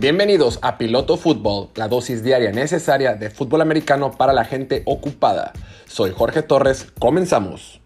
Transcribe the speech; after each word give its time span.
Bienvenidos 0.00 0.58
a 0.62 0.78
Piloto 0.78 1.18
Fútbol, 1.18 1.68
la 1.74 1.86
dosis 1.86 2.24
diaria 2.24 2.52
necesaria 2.52 3.16
de 3.16 3.28
fútbol 3.28 3.60
americano 3.60 4.12
para 4.12 4.32
la 4.32 4.46
gente 4.46 4.82
ocupada. 4.86 5.52
Soy 5.84 6.10
Jorge 6.16 6.40
Torres, 6.40 6.90
comenzamos. 6.98 7.82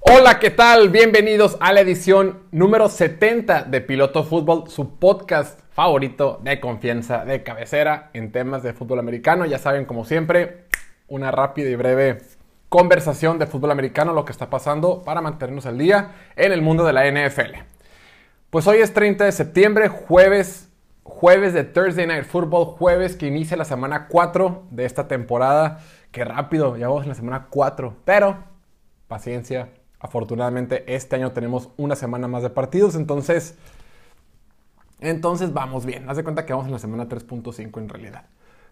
Hola, 0.00 0.38
¿qué 0.38 0.48
tal? 0.48 0.88
Bienvenidos 0.88 1.58
a 1.60 1.74
la 1.74 1.82
edición 1.82 2.44
número 2.52 2.88
70 2.88 3.64
de 3.64 3.82
Piloto 3.82 4.24
Fútbol, 4.24 4.64
su 4.70 4.98
podcast 4.98 5.60
favorito 5.68 6.40
de 6.42 6.58
confianza, 6.58 7.26
de 7.26 7.42
cabecera 7.42 8.08
en 8.14 8.32
temas 8.32 8.62
de 8.62 8.72
fútbol 8.72 9.00
americano. 9.00 9.44
Ya 9.44 9.58
saben, 9.58 9.84
como 9.84 10.06
siempre, 10.06 10.68
una 11.06 11.30
rápida 11.32 11.68
y 11.68 11.76
breve 11.76 12.22
conversación 12.70 13.38
de 13.38 13.46
fútbol 13.46 13.72
americano, 13.72 14.14
lo 14.14 14.24
que 14.24 14.32
está 14.32 14.48
pasando 14.48 15.02
para 15.02 15.20
mantenernos 15.20 15.66
al 15.66 15.76
día 15.76 16.12
en 16.34 16.52
el 16.52 16.62
mundo 16.62 16.86
de 16.86 16.94
la 16.94 17.04
NFL. 17.06 17.72
Pues 18.52 18.66
hoy 18.66 18.80
es 18.80 18.92
30 18.92 19.24
de 19.24 19.32
septiembre, 19.32 19.88
jueves, 19.88 20.68
jueves 21.04 21.54
de 21.54 21.64
Thursday 21.64 22.06
Night 22.06 22.26
Football, 22.26 22.66
jueves 22.66 23.16
que 23.16 23.26
inicia 23.26 23.56
la 23.56 23.64
semana 23.64 24.08
4 24.08 24.64
de 24.70 24.84
esta 24.84 25.08
temporada. 25.08 25.80
Qué 26.10 26.22
rápido, 26.22 26.76
ya 26.76 26.88
vamos 26.88 27.04
en 27.04 27.08
la 27.08 27.14
semana 27.14 27.46
4, 27.48 27.96
pero 28.04 28.44
paciencia. 29.08 29.70
Afortunadamente 29.98 30.84
este 30.94 31.16
año 31.16 31.32
tenemos 31.32 31.70
una 31.78 31.96
semana 31.96 32.28
más 32.28 32.42
de 32.42 32.50
partidos, 32.50 32.94
entonces 32.94 33.54
entonces 35.00 35.54
vamos 35.54 35.86
bien. 35.86 36.10
Haz 36.10 36.18
de 36.18 36.22
cuenta 36.22 36.44
que 36.44 36.52
vamos 36.52 36.66
en 36.66 36.74
la 36.74 36.78
semana 36.78 37.08
3.5 37.08 37.78
en 37.78 37.88
realidad. 37.88 38.26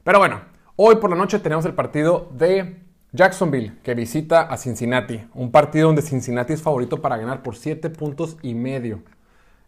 Pero 0.05 0.19
bueno, 0.19 0.43
hoy 0.77 0.97
por 0.97 1.09
la 1.09 1.16
noche 1.16 1.38
tenemos 1.38 1.65
el 1.65 1.73
partido 1.73 2.29
de 2.35 2.83
Jacksonville, 3.12 3.79
que 3.83 3.95
visita 3.95 4.43
a 4.43 4.59
Cincinnati. 4.59 5.27
Un 5.33 5.51
partido 5.51 5.87
donde 5.87 6.02
Cincinnati 6.02 6.52
es 6.52 6.60
favorito 6.60 7.01
para 7.01 7.16
ganar 7.16 7.43
por 7.43 7.57
7 7.57 7.88
puntos 7.88 8.37
y 8.43 8.52
medio. 8.52 9.01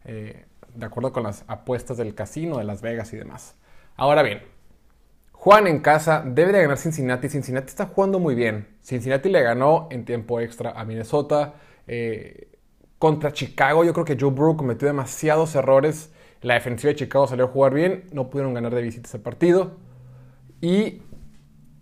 Eh, 0.04 0.46
de 0.74 0.86
acuerdo 0.86 1.12
con 1.12 1.22
las 1.22 1.44
apuestas 1.48 1.96
del 1.96 2.14
casino 2.14 2.58
de 2.58 2.64
Las 2.64 2.82
Vegas 2.82 3.12
y 3.12 3.16
demás. 3.16 3.56
Ahora 3.96 4.22
bien, 4.22 4.42
Juan 5.32 5.66
en 5.66 5.80
casa 5.80 6.22
debe 6.24 6.52
de 6.52 6.62
ganar 6.62 6.78
Cincinnati. 6.78 7.28
Cincinnati 7.28 7.66
está 7.66 7.86
jugando 7.86 8.18
muy 8.18 8.34
bien. 8.34 8.68
Cincinnati 8.80 9.28
le 9.28 9.42
ganó 9.42 9.88
en 9.90 10.04
tiempo 10.04 10.40
extra 10.40 10.70
a 10.70 10.84
Minnesota. 10.84 11.54
Eh, 11.86 12.58
contra 12.98 13.32
Chicago, 13.32 13.84
yo 13.84 13.92
creo 13.92 14.04
que 14.04 14.16
Joe 14.18 14.30
Burrow 14.30 14.56
cometió 14.56 14.86
demasiados 14.86 15.54
errores. 15.56 16.12
La 16.42 16.54
defensiva 16.54 16.90
de 16.90 16.96
Chicago 16.96 17.26
salió 17.26 17.46
a 17.46 17.48
jugar 17.48 17.74
bien. 17.74 18.04
No 18.12 18.30
pudieron 18.30 18.54
ganar 18.54 18.74
de 18.74 18.82
visita 18.82 19.08
ese 19.08 19.18
partido. 19.18 19.78
Y 20.60 21.02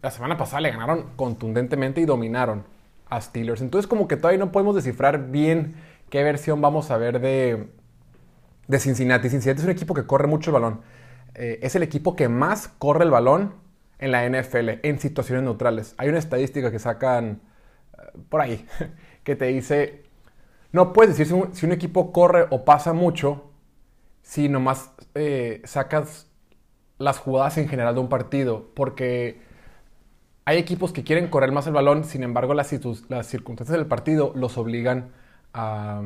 la 0.03 0.11
semana 0.11 0.39
pasada 0.39 0.63
le 0.63 0.71
ganaron 0.71 1.11
contundentemente 1.17 2.01
y 2.01 2.07
dominaron 2.07 2.65
a 3.11 3.21
Steelers. 3.21 3.61
Entonces 3.61 3.87
como 3.87 4.09
que 4.09 4.17
todavía 4.17 4.39
no 4.39 4.53
podemos 4.53 4.75
descifrar 4.75 5.31
bien 5.31 5.75
qué 6.09 6.25
versión 6.25 6.63
vamos 6.63 6.91
a 6.91 6.97
ver 6.97 7.21
de, 7.21 7.69
de 8.71 8.79
Cincinnati. 8.79 9.29
Cincinnati 9.29 9.61
es 9.61 9.65
un 9.65 9.73
equipo 9.73 9.95
que 9.95 10.07
corre 10.07 10.29
mucho 10.29 10.51
el 10.51 10.55
balón. 10.55 10.81
Eh, 11.35 11.59
es 11.63 11.75
el 11.75 11.83
equipo 11.83 12.15
que 12.15 12.29
más 12.29 12.69
corre 12.69 13.05
el 13.05 13.11
balón 13.11 13.55
en 13.99 14.13
la 14.13 14.29
NFL 14.29 14.81
en 14.85 15.01
situaciones 15.01 15.43
neutrales. 15.45 15.95
Hay 15.99 16.09
una 16.09 16.19
estadística 16.19 16.71
que 16.71 16.79
sacan 16.79 17.43
eh, 17.99 18.19
por 18.29 18.41
ahí 18.41 18.65
que 19.25 19.35
te 19.35 19.47
dice, 19.47 20.05
no 20.71 20.93
puedes 20.93 21.19
decir 21.19 21.37
si 21.53 21.67
un, 21.67 21.73
equipo 21.73 22.13
corre 22.13 22.47
o 22.51 22.65
pasa 22.65 22.93
mucho 22.93 23.51
si 24.23 24.49
nomás 24.49 24.93
eh, 25.15 25.61
sacas 25.65 26.29
las 26.99 27.19
jugadas 27.19 27.59
en 27.59 27.69
general 27.69 27.95
de 27.95 28.01
un 28.01 28.09
partido, 28.09 28.71
porque 28.75 29.41
hay 30.45 30.59
equipos 30.59 30.93
que 30.93 31.03
quieren 31.03 31.29
correr 31.29 31.51
más 31.51 31.67
el 31.67 31.73
balón, 31.73 32.05
sin 32.05 32.23
embargo 32.23 32.55
las, 32.55 32.73
las 33.09 33.27
circunstancias 33.27 33.77
del 33.77 33.87
partido 33.87 34.33
los 34.37 34.59
obligan 34.59 35.11
a, 35.55 36.03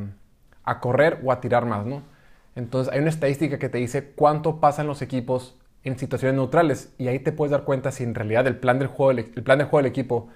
a 0.63 0.81
correr 0.81 1.21
o 1.25 1.33
a 1.33 1.41
tirar 1.41 1.67
más, 1.67 1.85
¿no? 1.85 2.14
Entonces 2.55 2.93
hay 2.93 3.01
una 3.01 3.11
estadística 3.11 3.59
que 3.59 3.69
te 3.69 3.79
dice 3.79 4.13
cuánto 4.13 4.61
pasan 4.61 4.87
los 4.87 5.03
equipos 5.03 5.57
en 5.83 5.99
situaciones 5.99 6.37
neutrales 6.37 6.93
y 6.99 7.09
ahí 7.09 7.19
te 7.19 7.33
puedes 7.33 7.51
dar 7.51 7.65
cuenta 7.65 7.93
si 7.93 8.05
en 8.05 8.15
realidad 8.15 8.47
el 8.47 8.57
plan, 8.57 8.79
del 8.79 8.89
juego, 8.89 9.11
el 9.11 9.43
plan 9.43 9.59
de 9.59 9.65
juego 9.65 9.79
del 9.79 9.87
equipo 9.87 10.29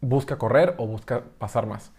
busca 0.00 0.36
correr 0.36 0.74
o 0.78 0.86
busca 0.86 1.24
pasar 1.38 1.66
más. 1.66 1.92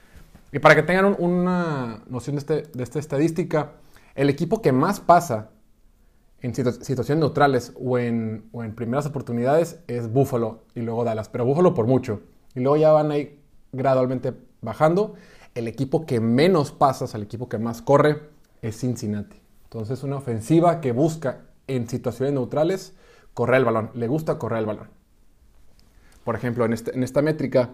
Y 0.52 0.60
para 0.60 0.76
que 0.76 0.84
tengan 0.84 1.16
una 1.20 2.04
noción 2.08 2.36
de, 2.36 2.40
este, 2.40 2.64
de, 2.74 2.84
esta 2.84 3.00
estadística, 3.00 3.74
el 4.16 4.30
equipo 4.30 4.62
que 4.62 4.72
más 4.72 5.00
pasa 5.00 5.50
en 6.42 6.54
situaciones 6.54 7.20
neutrales 7.20 7.74
o 7.80 7.98
en, 7.98 8.48
o 8.52 8.64
en 8.64 8.74
primeras 8.74 9.06
oportunidades 9.06 9.80
es 9.88 10.12
Buffalo 10.12 10.64
y 10.76 10.82
luego 10.82 11.04
Dallas, 11.04 11.30
pero 11.30 11.46
Buffalo 11.46 11.74
por 11.74 11.88
mucho. 11.88 12.22
Y 12.56 12.62
luego 12.62 12.78
ya 12.78 12.92
van 12.92 13.12
ahí 13.12 13.40
gradualmente 13.72 14.34
bajando. 14.62 15.16
El 15.56 15.68
equipo 15.68 16.06
que 16.06 16.20
menos 16.20 16.72
pasa, 16.72 17.06
o 17.06 17.18
el 17.18 17.24
equipo 17.24 17.50
que 17.50 17.58
más 17.58 17.82
corre, 17.82 18.22
es 18.62 18.80
Cincinnati. 18.80 19.47
Entonces, 19.68 20.02
una 20.04 20.16
ofensiva 20.16 20.80
que 20.80 20.94
busca 20.94 21.42
en 21.68 21.90
situaciones 21.90 22.34
neutrales 22.34 22.96
correr 23.34 23.58
el 23.58 23.66
balón. 23.66 23.92
Le 23.96 24.08
gusta 24.08 24.40
correr 24.40 24.60
el 24.60 24.66
balón. 24.66 24.88
Por 26.24 26.36
ejemplo, 26.36 26.64
en, 26.64 26.72
este, 26.72 26.98
esta 27.04 27.22
métrica, 27.22 27.72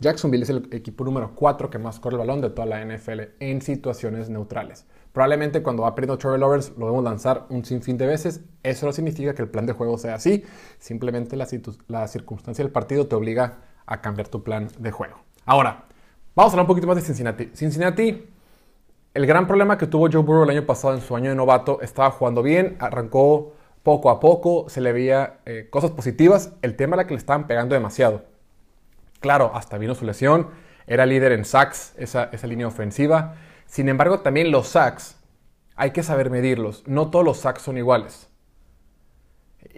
Jacksonville 0.00 0.42
es 0.42 0.50
el 0.50 0.68
equipo 0.70 1.02
número 1.02 1.34
4 1.34 1.70
que 1.70 1.78
más 1.78 1.98
corre 1.98 2.16
el 2.16 2.18
balón 2.18 2.42
de 2.42 2.50
toda 2.50 2.66
la 2.66 2.84
NFL 2.84 3.20
en 3.40 3.62
situaciones 3.62 4.28
neutrales. 4.28 4.84
Probablemente 5.12 5.62
cuando 5.62 5.84
va 5.84 5.94
perdiendo 5.94 6.18
Trevor 6.18 6.38
Lawrence 6.38 6.72
lo 6.76 6.86
debemos 6.86 7.04
lanzar 7.04 7.46
un 7.48 7.64
sinfín 7.64 7.96
de 7.96 8.06
veces. 8.06 8.42
Eso 8.62 8.84
no 8.84 8.92
significa 8.92 9.34
que 9.34 9.40
el 9.40 9.48
plan 9.48 9.64
de 9.64 9.72
juego 9.72 9.96
sea 9.96 10.16
así. 10.16 10.44
Simplemente 10.78 11.36
la, 11.36 11.48
la 11.88 12.06
circunstancia 12.06 12.62
del 12.62 12.72
partido 12.72 13.06
te 13.06 13.14
obliga 13.14 13.60
a 13.86 14.02
cambiar 14.02 14.28
tu 14.28 14.42
plan 14.42 14.68
de 14.78 14.90
juego. 14.90 15.16
Ahora, 15.46 15.86
vamos 16.34 16.52
a 16.52 16.54
hablar 16.54 16.64
un 16.64 16.68
poquito 16.68 16.86
más 16.86 16.96
de 16.96 17.02
Cincinnati. 17.02 17.50
Cincinnati 17.54 18.33
el 19.14 19.26
gran 19.26 19.46
problema 19.46 19.78
que 19.78 19.86
tuvo 19.86 20.10
Joe 20.10 20.22
Burrow 20.22 20.42
el 20.42 20.50
año 20.50 20.66
pasado 20.66 20.92
en 20.94 21.00
su 21.00 21.14
año 21.14 21.30
de 21.30 21.36
novato, 21.36 21.80
estaba 21.80 22.10
jugando 22.10 22.42
bien, 22.42 22.76
arrancó 22.80 23.52
poco 23.84 24.10
a 24.10 24.18
poco, 24.18 24.68
se 24.68 24.80
le 24.80 24.92
veía 24.92 25.38
eh, 25.46 25.68
cosas 25.70 25.92
positivas, 25.92 26.52
el 26.62 26.74
tema 26.74 26.96
era 26.96 27.06
que 27.06 27.14
le 27.14 27.18
estaban 27.18 27.46
pegando 27.46 27.74
demasiado. 27.74 28.24
Claro, 29.20 29.52
hasta 29.54 29.78
vino 29.78 29.94
su 29.94 30.04
lesión, 30.04 30.48
era 30.88 31.06
líder 31.06 31.30
en 31.32 31.44
sacks, 31.44 31.94
esa, 31.96 32.24
esa 32.32 32.46
línea 32.48 32.66
ofensiva. 32.66 33.36
Sin 33.66 33.88
embargo, 33.88 34.20
también 34.20 34.50
los 34.50 34.68
sacks, 34.68 35.16
hay 35.76 35.92
que 35.92 36.02
saber 36.02 36.28
medirlos, 36.28 36.82
no 36.86 37.10
todos 37.10 37.24
los 37.24 37.38
sacks 37.38 37.62
son 37.62 37.78
iguales. 37.78 38.28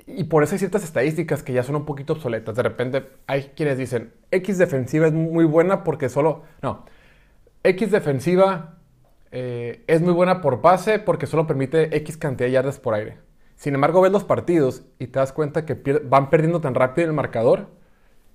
Y 0.07 0.25
por 0.25 0.45
eso 0.45 0.55
hay 0.55 0.61
ciertas 0.61 0.83
estadísticas 0.83 1.43
que 1.43 1.53
ya 1.53 1.63
son 1.63 1.77
un 1.77 1.85
poquito 1.85 2.15
obsoletas. 2.15 2.57
De 2.57 2.63
repente 2.63 3.11
hay 3.27 3.53
quienes 3.55 3.77
dicen, 3.77 4.15
X 4.31 4.57
defensiva 4.57 5.07
es 5.07 5.13
muy 5.13 5.45
buena 5.45 5.85
porque 5.85 6.09
solo... 6.09 6.43
No, 6.63 6.87
X 7.65 7.91
defensiva 7.91 8.76
eh, 9.33 9.85
es 9.87 10.01
muy 10.01 10.13
buena 10.13 10.41
por 10.41 10.61
pase 10.61 10.99
porque 10.99 11.27
solo 11.27 11.47
permite 11.47 11.97
X 11.97 12.17
cantidad 12.17 12.47
de 12.47 12.53
yardas 12.53 12.79
por 12.79 12.95
aire. 12.95 13.19
Sin 13.57 13.75
embargo, 13.75 14.01
ves 14.01 14.13
los 14.13 14.25
partidos 14.25 14.83
y 14.99 15.07
te 15.07 15.19
das 15.19 15.33
cuenta 15.33 15.65
que 15.65 16.01
van 16.05 16.31
perdiendo 16.31 16.61
tan 16.61 16.75
rápido 16.75 17.09
el 17.09 17.15
marcador, 17.15 17.69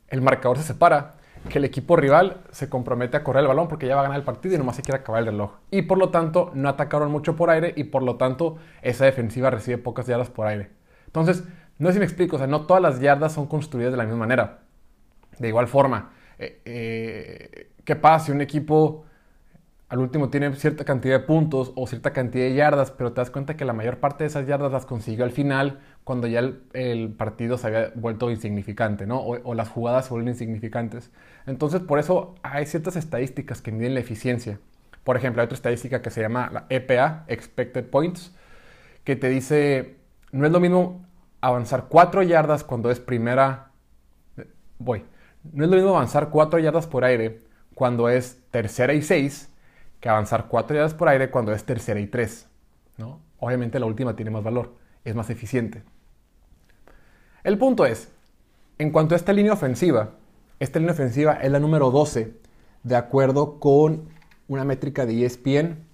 el 0.07 0.21
marcador 0.21 0.57
se 0.57 0.63
separa, 0.63 1.15
que 1.49 1.59
el 1.59 1.65
equipo 1.65 1.95
rival 1.95 2.41
se 2.51 2.69
compromete 2.69 3.17
a 3.17 3.23
correr 3.23 3.41
el 3.41 3.47
balón 3.47 3.67
porque 3.67 3.87
ya 3.87 3.95
va 3.95 4.01
a 4.01 4.03
ganar 4.03 4.19
el 4.19 4.25
partido 4.25 4.55
y 4.55 4.57
nomás 4.57 4.75
se 4.75 4.81
quiere 4.81 4.99
acabar 4.99 5.21
el 5.21 5.27
reloj. 5.27 5.53
Y 5.69 5.83
por 5.83 5.97
lo 5.97 6.09
tanto, 6.09 6.51
no 6.53 6.69
atacaron 6.69 7.11
mucho 7.11 7.35
por 7.35 7.49
aire 7.49 7.73
y 7.75 7.85
por 7.85 8.03
lo 8.03 8.17
tanto, 8.17 8.57
esa 8.81 9.05
defensiva 9.05 9.49
recibe 9.49 9.77
pocas 9.77 10.07
yardas 10.07 10.29
por 10.29 10.47
aire. 10.47 10.69
Entonces, 11.07 11.43
no 11.77 11.87
sé 11.87 11.93
si 11.93 11.99
me 11.99 12.05
explico, 12.05 12.37
no 12.47 12.65
todas 12.65 12.81
las 12.81 12.99
yardas 12.99 13.33
son 13.33 13.47
construidas 13.47 13.91
de 13.91 13.97
la 13.97 14.03
misma 14.03 14.19
manera. 14.19 14.59
De 15.39 15.47
igual 15.47 15.67
forma, 15.67 16.11
eh, 16.37 16.61
eh, 16.65 17.71
¿qué 17.83 17.95
pasa 17.95 18.25
si 18.25 18.31
un 18.31 18.41
equipo 18.41 19.05
al 19.91 19.99
último 19.99 20.29
tiene 20.29 20.55
cierta 20.55 20.85
cantidad 20.85 21.19
de 21.19 21.25
puntos 21.25 21.73
o 21.75 21.85
cierta 21.85 22.13
cantidad 22.13 22.45
de 22.45 22.53
yardas, 22.53 22.91
pero 22.91 23.11
te 23.11 23.19
das 23.19 23.29
cuenta 23.29 23.57
que 23.57 23.65
la 23.65 23.73
mayor 23.73 23.97
parte 23.97 24.23
de 24.23 24.29
esas 24.29 24.47
yardas 24.47 24.71
las 24.71 24.85
consiguió 24.85 25.25
al 25.25 25.31
final 25.31 25.81
cuando 26.05 26.27
ya 26.27 26.39
el, 26.39 27.13
partido 27.17 27.57
se 27.57 27.67
había 27.67 27.91
vuelto 27.95 28.31
insignificante, 28.31 29.05
¿no? 29.05 29.19
O, 29.19 29.53
las 29.53 29.67
jugadas 29.67 30.05
se 30.05 30.11
vuelven 30.11 30.29
insignificantes. 30.29 31.11
Entonces, 31.45 31.81
por 31.81 31.99
eso 31.99 32.35
hay 32.41 32.67
ciertas 32.67 32.95
estadísticas 32.95 33.61
que 33.61 33.73
miden 33.73 33.93
la 33.95 33.99
eficiencia. 33.99 34.59
Por 35.03 35.17
ejemplo, 35.17 35.41
hay 35.41 35.47
otra 35.47 35.57
estadística 35.57 36.01
que 36.01 36.09
se 36.09 36.21
llama 36.21 36.49
la 36.53 36.67
EPA, 36.69 37.25
Expected 37.27 37.89
Points, 37.89 38.33
que 39.03 39.17
te 39.17 39.27
dice, 39.27 39.97
no 40.31 40.45
es 40.45 40.53
lo 40.53 40.61
mismo 40.61 41.05
avanzar 41.41 41.87
4 41.89 42.23
yardas 42.23 42.63
cuando 42.63 42.91
es 42.91 43.01
primera... 43.01 43.71
Voy. 44.79 45.03
No 45.51 45.65
es 45.65 45.69
lo 45.69 45.75
mismo 45.75 45.89
avanzar 45.89 46.29
4 46.29 46.59
yardas 46.59 46.87
por 46.87 47.03
aire 47.03 47.41
cuando 47.75 48.07
es 48.07 48.39
tercera 48.51 48.93
y 48.93 49.01
6 49.01 49.50
que 50.01 50.09
avanzar 50.09 50.47
4 50.49 50.75
yardas 50.75 50.93
por 50.93 51.07
aire 51.07 51.29
cuando 51.29 51.53
es 51.53 51.63
tercera 51.63 51.99
y 51.99 52.07
3. 52.07 52.47
¿no? 52.97 53.21
Obviamente 53.39 53.79
la 53.79 53.85
última 53.85 54.15
tiene 54.15 54.31
más 54.31 54.43
valor, 54.43 54.73
es 55.05 55.15
más 55.15 55.29
eficiente. 55.29 55.83
El 57.43 57.57
punto 57.57 57.85
es, 57.85 58.11
en 58.77 58.91
cuanto 58.91 59.15
a 59.15 59.17
esta 59.17 59.31
línea 59.31 59.53
ofensiva, 59.53 60.11
esta 60.59 60.79
línea 60.79 60.93
ofensiva 60.93 61.33
es 61.33 61.51
la 61.51 61.59
número 61.59 61.91
12, 61.91 62.33
de 62.83 62.95
acuerdo 62.95 63.59
con 63.59 64.09
una 64.47 64.65
métrica 64.65 65.05
de 65.05 65.25
ESPN 65.25 65.85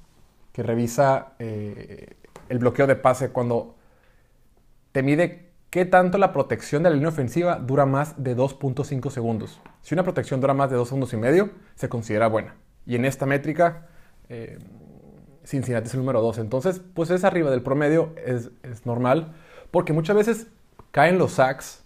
que 0.52 0.64
revisa 0.64 1.34
eh, 1.40 2.16
el 2.50 2.60
bloqueo 2.60 2.88
de 2.88 2.96
pase 2.96 3.30
cuando 3.30 3.76
te 4.92 5.04
mide 5.04 5.52
qué 5.70 5.86
tanto 5.86 6.18
la 6.18 6.34
protección 6.34 6.82
de 6.84 6.90
la 6.90 6.96
línea 6.96 7.10
ofensiva 7.10 7.58
dura 7.58 7.86
más 7.86 8.22
de 8.24 8.36
2.5 8.36 9.10
segundos. 9.10 9.62
Si 9.82 9.94
una 9.94 10.04
protección 10.04 10.42
dura 10.42 10.54
más 10.54 10.70
de 10.70 10.78
2 10.78 10.88
segundos 10.88 11.14
y 11.14 11.18
medio, 11.18 11.52
se 11.76 11.90
considera 11.90 12.28
buena. 12.28 12.56
Y 12.86 12.96
en 12.96 13.06
esta 13.06 13.26
métrica 13.26 13.88
eh, 14.30 14.60
Cincinnati 15.46 15.88
es 15.88 15.94
el 15.94 16.00
número 16.00 16.22
2. 16.22 16.40
Entonces, 16.40 16.82
pues 16.94 17.10
es 17.10 17.24
arriba 17.24 17.50
del 17.52 17.62
promedio, 17.62 18.14
es, 18.26 18.52
es 18.64 18.86
normal, 18.86 19.34
porque 19.72 19.94
muchas 19.94 20.16
veces 20.16 20.48
caen 20.92 21.18
los 21.18 21.34
sacks 21.34 21.84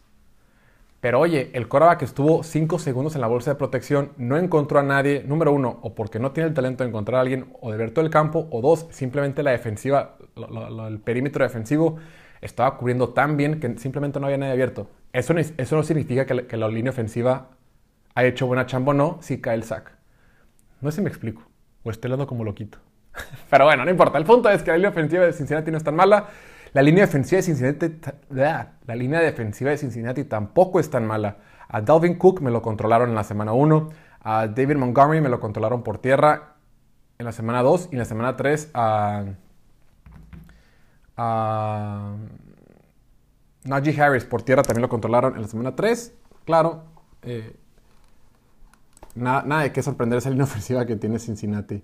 pero 1.02 1.20
oye, 1.20 1.50
el 1.54 1.68
que 1.68 2.06
estuvo 2.06 2.44
5 2.44 2.78
segundos 2.78 3.16
en 3.16 3.22
la 3.22 3.28
bolsa 3.28 3.52
de 3.52 3.56
protección, 3.56 4.12
no 4.18 4.38
encontró 4.38 4.80
a 4.80 4.84
nadie, 4.84 5.24
número 5.26 5.52
uno, 5.52 5.80
o 5.82 5.96
porque 5.96 6.20
no 6.20 6.32
tiene 6.32 6.50
el 6.50 6.54
talento 6.54 6.84
de 6.84 6.90
encontrar 6.90 7.18
a 7.18 7.22
alguien 7.22 7.52
o 7.60 7.72
de 7.72 7.78
ver 7.78 7.90
todo 7.90 8.06
el 8.06 8.12
campo, 8.12 8.48
o 8.52 8.62
dos, 8.62 8.86
simplemente 8.92 9.42
la 9.42 9.50
defensiva, 9.50 10.18
el 10.36 11.00
perímetro 11.00 11.44
defensivo 11.44 11.98
estaba 12.40 12.78
cubriendo 12.78 13.10
tan 13.10 13.36
bien 13.36 13.60
que 13.60 13.80
simplemente 13.80 14.20
no 14.20 14.28
había 14.28 14.38
nadie 14.38 14.54
abierto. 14.54 14.90
Eso, 15.12 15.34
eso 15.36 15.76
no 15.76 15.82
significa 15.82 16.28
que 16.28 16.58
la, 16.58 16.68
línea 16.68 16.92
ofensiva 16.92 17.50
ha 18.14 18.24
hecho 18.24 18.46
buena 18.46 18.68
chamba 18.68 18.92
o 18.92 18.94
no 18.94 19.18
si 19.22 19.42
cae 19.42 19.56
el 19.56 19.64
sack. 19.64 19.92
No 20.82 20.92
sé 20.92 20.98
si 20.98 21.02
me 21.02 21.10
explico, 21.10 21.42
o 21.84 21.92
estoy 21.92 22.10
hablando 22.10 22.28
como 22.28 22.44
loquito. 22.44 22.80
Pero 23.50 23.66
bueno, 23.66 23.86
no 23.86 23.92
importa. 23.92 24.18
El 24.18 24.26
punto 24.26 24.50
es 24.50 24.64
que 24.64 24.72
la 24.72 24.78
línea 24.78 24.90
ofensiva 24.90 25.26
de 25.26 25.34
Cincinnati 25.34 25.72
no 25.72 25.78
es 25.78 25.84
tan 25.84 25.96
mala. 25.96 26.28
La 26.74 26.82
línea 26.82 27.06
defensiva 27.06 27.38
de 27.38 27.44
Cincinnati, 27.44 28.00
la 28.30 28.96
línea 28.96 29.20
defensiva 29.20 29.72
de 29.72 29.78
Cincinnati 29.78 30.24
tampoco 30.24 30.80
es 30.80 30.90
tan 30.90 31.06
mala. 31.06 31.38
A 31.68 31.82
Dalvin 31.82 32.16
Cook 32.16 32.42
me 32.42 32.52
lo 32.52 32.62
controlaron 32.62 33.10
en 33.10 33.16
la 33.16 33.24
semana 33.24 33.52
1. 33.52 33.90
A 34.24 34.48
David 34.48 34.78
Montgomery 34.78 35.20
me 35.20 35.30
lo 35.30 35.40
controlaron 35.40 35.84
por 35.84 35.98
tierra 35.98 36.56
en 37.18 37.26
la 37.26 37.32
semana 37.32 37.62
2. 37.62 37.90
Y 37.92 37.96
en 37.96 38.00
la 38.00 38.06
semana 38.06 38.38
3 38.38 38.72
a, 38.74 39.26
a 41.18 42.16
Najee 43.66 44.02
Harris 44.02 44.26
por 44.26 44.44
tierra 44.44 44.64
también 44.64 44.84
lo 44.84 44.90
controlaron 44.90 45.36
en 45.36 45.42
la 45.42 45.48
semana 45.48 45.76
3. 45.76 46.14
Claro, 46.46 46.84
eh, 47.24 47.56
nada, 49.16 49.44
nada 49.44 49.64
de 49.64 49.72
qué 49.72 49.82
sorprender 49.84 50.18
esa 50.20 50.30
línea 50.30 50.44
ofensiva 50.52 50.86
que 50.86 50.96
tiene 50.96 51.20
Cincinnati. 51.20 51.84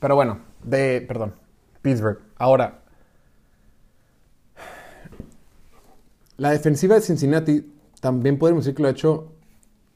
Pero 0.00 0.14
bueno, 0.14 0.40
de, 0.62 1.04
perdón, 1.06 1.34
Pittsburgh. 1.82 2.20
Ahora, 2.36 2.82
La 6.38 6.50
defensiva 6.52 6.94
de 6.94 7.00
Cincinnati 7.00 7.68
también 8.00 8.38
podemos 8.38 8.64
decir 8.64 8.76
que 8.76 8.82
lo 8.82 8.88
ha 8.88 8.92
hecho 8.92 9.32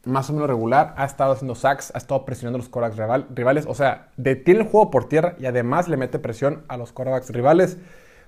más 0.05 0.29
o 0.29 0.33
menos 0.33 0.49
regular. 0.49 0.93
Ha 0.97 1.05
estado 1.05 1.33
haciendo 1.33 1.55
sacks, 1.55 1.93
ha 1.95 1.99
estado 1.99 2.25
presionando 2.25 2.57
a 2.57 2.59
los 2.59 2.69
quarterbacks 2.69 3.27
rivales. 3.33 3.65
O 3.69 3.75
sea, 3.75 4.11
detiene 4.17 4.63
el 4.63 4.67
juego 4.67 4.91
por 4.91 5.09
tierra 5.09 5.37
y 5.39 5.47
además 5.47 5.87
le 5.87 5.97
mete 5.97 6.19
presión 6.19 6.65
a 6.67 6.77
los 6.77 6.93
quarterbacks 6.93 7.31
rivales. 7.31 7.79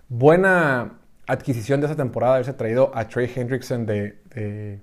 Buena 0.08 1.00
adquisición 1.26 1.80
de 1.80 1.86
esa 1.86 1.96
temporada 1.96 2.34
haberse 2.34 2.52
traído 2.52 2.92
a 2.94 3.08
Trey 3.08 3.28
Hendrickson 3.34 3.84
de, 3.84 4.22
de, 4.32 4.80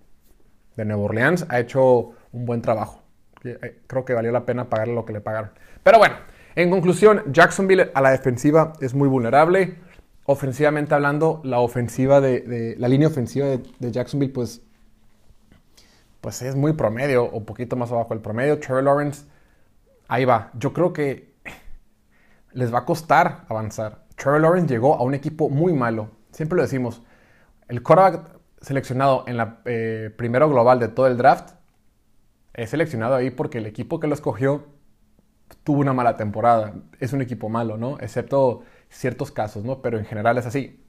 de 0.75 0.85
Nueva 0.85 1.03
Orleans. 1.03 1.45
Ha 1.47 1.61
hecho 1.61 2.11
un 2.31 2.45
buen 2.45 2.61
trabajo. 2.61 3.01
Eh, 3.43 3.81
creo 3.87 4.05
que 4.05 4.13
valió 4.13 4.31
la 4.31 4.45
pena 4.45 4.69
pagarle 4.69 4.95
lo 4.95 5.05
que 5.05 5.13
le 5.13 5.21
pagaron. 5.21 5.51
Pero 5.83 5.97
bueno, 5.97 6.15
en 6.55 6.69
conclusión, 6.69 7.23
Jacksonville 7.31 7.91
a 7.93 8.01
la 8.01 8.11
defensiva 8.11 8.73
es 8.81 8.93
muy 8.93 9.07
vulnerable 9.07 9.77
ofensivamente 10.25 10.93
hablando, 10.93 11.41
la 11.43 11.59
ofensiva 11.59 12.21
de, 12.21 12.75
la 12.77 12.87
línea 12.87 13.07
ofensiva 13.07 13.47
de, 13.47 13.91
Jacksonville, 13.91 14.31
pues, 14.31 14.61
pues 16.21 16.41
es 16.41 16.55
muy 16.55 16.73
promedio 16.73 17.23
o 17.23 17.43
poquito 17.45 17.75
más 17.75 17.91
abajo 17.91 18.09
del 18.09 18.21
promedio. 18.21 18.59
Trevor 18.59 18.83
Lawrence, 18.83 19.25
ahí 20.07 20.25
va. 20.25 20.51
Yo 20.53 20.73
creo 20.73 20.93
que 20.93 21.33
les 22.53 22.73
va 22.73 22.79
a 22.79 22.85
costar 22.85 23.45
avanzar. 23.49 24.03
Trevor 24.15 24.41
Lawrence 24.41 24.73
llegó 24.73 24.95
a 24.95 25.03
un 25.03 25.13
equipo 25.13 25.49
muy 25.49 25.73
malo. 25.73 26.09
Siempre 26.31 26.55
lo 26.55 26.61
decimos. 26.61 27.01
El 27.67 27.81
quarterback 27.81 28.39
seleccionado 28.61 29.23
en 29.27 29.37
la 29.37 29.61
eh, 29.65 30.13
primero 30.15 30.47
global 30.49 30.79
de 30.79 30.87
todo 30.87 31.07
el 31.07 31.17
draft 31.17 31.55
es 32.53 32.69
seleccionado 32.69 33.15
ahí 33.15 33.31
porque 33.31 33.59
el 33.59 33.65
equipo 33.65 33.99
que 33.99 34.07
lo 34.07 34.13
escogió 34.13 34.65
tuvo 35.63 35.79
una 35.81 35.93
mala 35.93 36.17
temporada. 36.17 36.73
Es 36.99 37.13
un 37.13 37.21
equipo 37.21 37.49
malo, 37.49 37.77
¿no? 37.77 37.97
Excepto 37.99 38.63
ciertos 38.89 39.31
casos, 39.31 39.63
¿no? 39.63 39.81
Pero 39.81 39.97
en 39.97 40.05
general 40.05 40.37
es 40.37 40.45
así. 40.45 40.83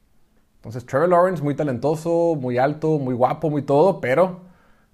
Entonces, 0.56 0.86
Trevor 0.86 1.08
Lawrence, 1.08 1.42
muy 1.42 1.54
talentoso, 1.54 2.36
muy 2.36 2.58
alto, 2.58 2.98
muy 2.98 3.14
guapo, 3.14 3.50
muy 3.50 3.62
todo, 3.62 4.00
pero 4.00 4.42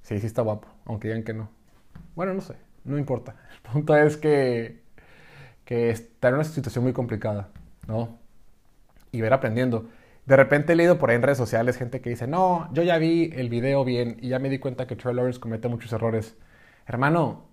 sí, 0.03 0.19
sí 0.19 0.26
está 0.26 0.43
guapo, 0.43 0.69
aunque 0.87 1.09
digan 1.09 1.25
que 1.25 1.35
no. 1.35 1.50
Bueno, 2.15 2.35
no 2.35 2.41
sé, 2.41 2.55
no 2.85 2.99
importa. 2.99 3.37
El 3.64 3.73
punto 3.73 3.97
es 3.97 4.17
que, 4.17 4.82
que 5.64 5.91
está 5.91 6.29
en 6.29 6.37
una 6.37 6.44
situación 6.44 6.85
muy 6.85 6.93
complicada, 6.93 7.50
¿no? 7.87 8.19
Y 9.12 9.21
ver 9.21 9.32
aprendiendo. 9.32 9.88
De 10.25 10.37
repente 10.37 10.73
he 10.73 10.76
leído 10.76 10.99
por 10.99 11.11
ahí 11.11 11.17
en 11.17 11.23
redes 11.23 11.38
sociales 11.38 11.76
gente 11.76 12.00
que 12.00 12.11
dice, 12.11 12.26
no, 12.26 12.69
yo 12.73 12.82
ya 12.82 12.99
vi 12.99 13.31
el 13.35 13.49
video 13.49 13.85
bien 13.85 14.17
y 14.21 14.29
ya 14.29 14.38
me 14.38 14.50
di 14.50 14.59
cuenta 14.59 14.87
que 14.87 14.97
Trevor 14.97 15.17
Lawrence 15.17 15.41
comete 15.41 15.69
muchos 15.69 15.93
errores. 15.93 16.37
Hermano, 16.88 17.50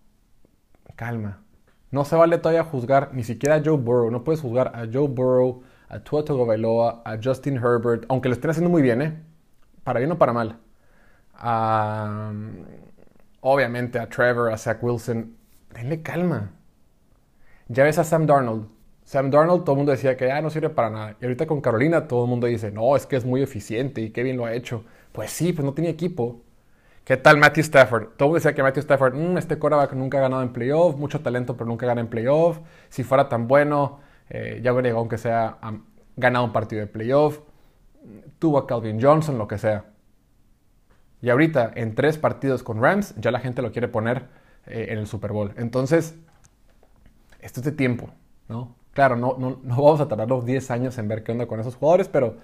calma. 0.96 1.44
No 1.92 2.06
se 2.06 2.16
vale 2.16 2.38
todavía 2.38 2.64
juzgar 2.64 3.14
ni 3.14 3.24
siquiera 3.26 3.56
a 3.56 3.62
Joe 3.64 3.76
Burrow. 3.78 4.10
No 4.10 4.24
puedes 4.24 4.40
juzgar 4.40 4.72
a 4.74 4.88
Joe 4.92 5.10
Burrow, 5.10 5.62
a 5.90 6.00
Tua 6.00 6.24
Tagovailoa, 6.24 7.02
a 7.04 7.18
Justin 7.22 7.58
Herbert, 7.58 8.06
aunque 8.08 8.30
lo 8.30 8.36
estén 8.36 8.52
haciendo 8.52 8.70
muy 8.70 8.82
bien, 8.82 9.02
¿eh? 9.02 9.22
Para 9.84 10.00
bien 10.00 10.12
o 10.14 10.18
para 10.18 10.32
mal. 10.32 10.58
obviamente 13.42 14.00
a 14.00 14.08
Trevor, 14.08 14.54
a 14.54 14.58
Zach 14.58 14.82
Wilson. 14.82 15.36
Denle 15.74 16.02
calma. 16.02 16.52
Ya 17.68 17.84
ves 17.84 17.98
a 17.98 18.06
Sam 18.06 18.26
Darnold. 18.26 18.70
Sam 19.04 19.32
Darnold, 19.32 19.66
todo 19.66 19.74
el 19.74 19.78
mundo 19.78 19.92
decía 19.92 20.16
que 20.16 20.32
ah, 20.32 20.42
no 20.42 20.50
sirve 20.50 20.70
para 20.70 20.90
nada. 20.90 21.18
Y 21.20 21.26
ahorita 21.26 21.46
con 21.46 21.60
Carolina, 21.60 22.08
todo 22.08 22.24
el 22.24 22.30
mundo 22.30 22.48
dice, 22.48 22.72
no, 22.72 22.96
es 22.96 23.06
que 23.06 23.18
es 23.18 23.26
muy 23.26 23.42
eficiente 23.42 24.02
y 24.02 24.12
qué 24.12 24.24
bien 24.24 24.38
lo 24.38 24.46
ha 24.46 24.54
hecho. 24.54 24.86
Pues 25.12 25.32
sí, 25.32 25.52
pues 25.52 25.66
no 25.66 25.74
tenía 25.74 25.92
equipo. 25.92 26.45
¿Qué 27.06 27.18
tal 27.18 27.38
Matthew 27.38 27.62
Stafford? 27.62 28.08
Todo 28.18 28.34
decía 28.34 28.56
que 28.56 28.64
Matthew 28.64 28.82
Stafford, 28.82 29.14
mm, 29.14 29.38
este 29.38 29.60
quarterback 29.60 29.94
nunca 29.94 30.18
ha 30.18 30.22
ganado 30.22 30.42
en 30.42 30.52
playoff, 30.52 30.96
mucho 30.96 31.22
talento, 31.22 31.56
pero 31.56 31.68
nunca 31.68 31.86
gana 31.86 32.02
en 32.02 32.08
playoff. 32.08 32.60
Si 32.90 33.04
fuera 33.04 33.30
tan 33.30 33.48
bueno, 33.48 34.00
eh, 34.28 34.60
ya 34.64 34.74
hubiera 34.74 34.88
llegado 34.88 35.02
aunque 35.02 35.20
sea 35.20 35.60
ganado 36.18 36.46
un 36.46 36.52
partido 36.52 36.82
de 36.82 36.88
playoff. 36.88 37.42
Tuvo 38.40 38.58
a 38.58 38.66
Calvin 38.66 39.00
Johnson, 39.00 39.38
lo 39.38 39.48
que 39.48 39.60
sea. 39.60 39.86
Y 41.22 41.30
ahorita, 41.30 41.74
en 41.76 41.94
tres 41.94 42.18
partidos 42.18 42.64
con 42.64 42.82
Rams, 42.82 43.14
ya 43.18 43.30
la 43.30 43.40
gente 43.40 43.62
lo 43.62 43.72
quiere 43.72 43.88
poner 43.88 44.26
eh, 44.66 44.88
en 44.90 44.98
el 44.98 45.06
Super 45.06 45.32
Bowl. 45.32 45.54
Entonces, 45.58 46.16
esto 47.40 47.60
es 47.60 47.66
de 47.66 47.72
tiempo, 47.72 48.10
¿no? 48.50 48.76
Claro, 48.94 49.16
no, 49.16 49.36
no, 49.38 49.60
no 49.62 49.76
vamos 49.76 50.02
a 50.02 50.08
tardar 50.08 50.28
los 50.28 50.44
10 50.44 50.72
años 50.72 50.98
en 50.98 51.08
ver 51.08 51.24
qué 51.24 51.34
onda 51.34 51.46
con 51.46 51.60
esos 51.60 51.76
jugadores, 51.76 52.08
pero 52.08 52.38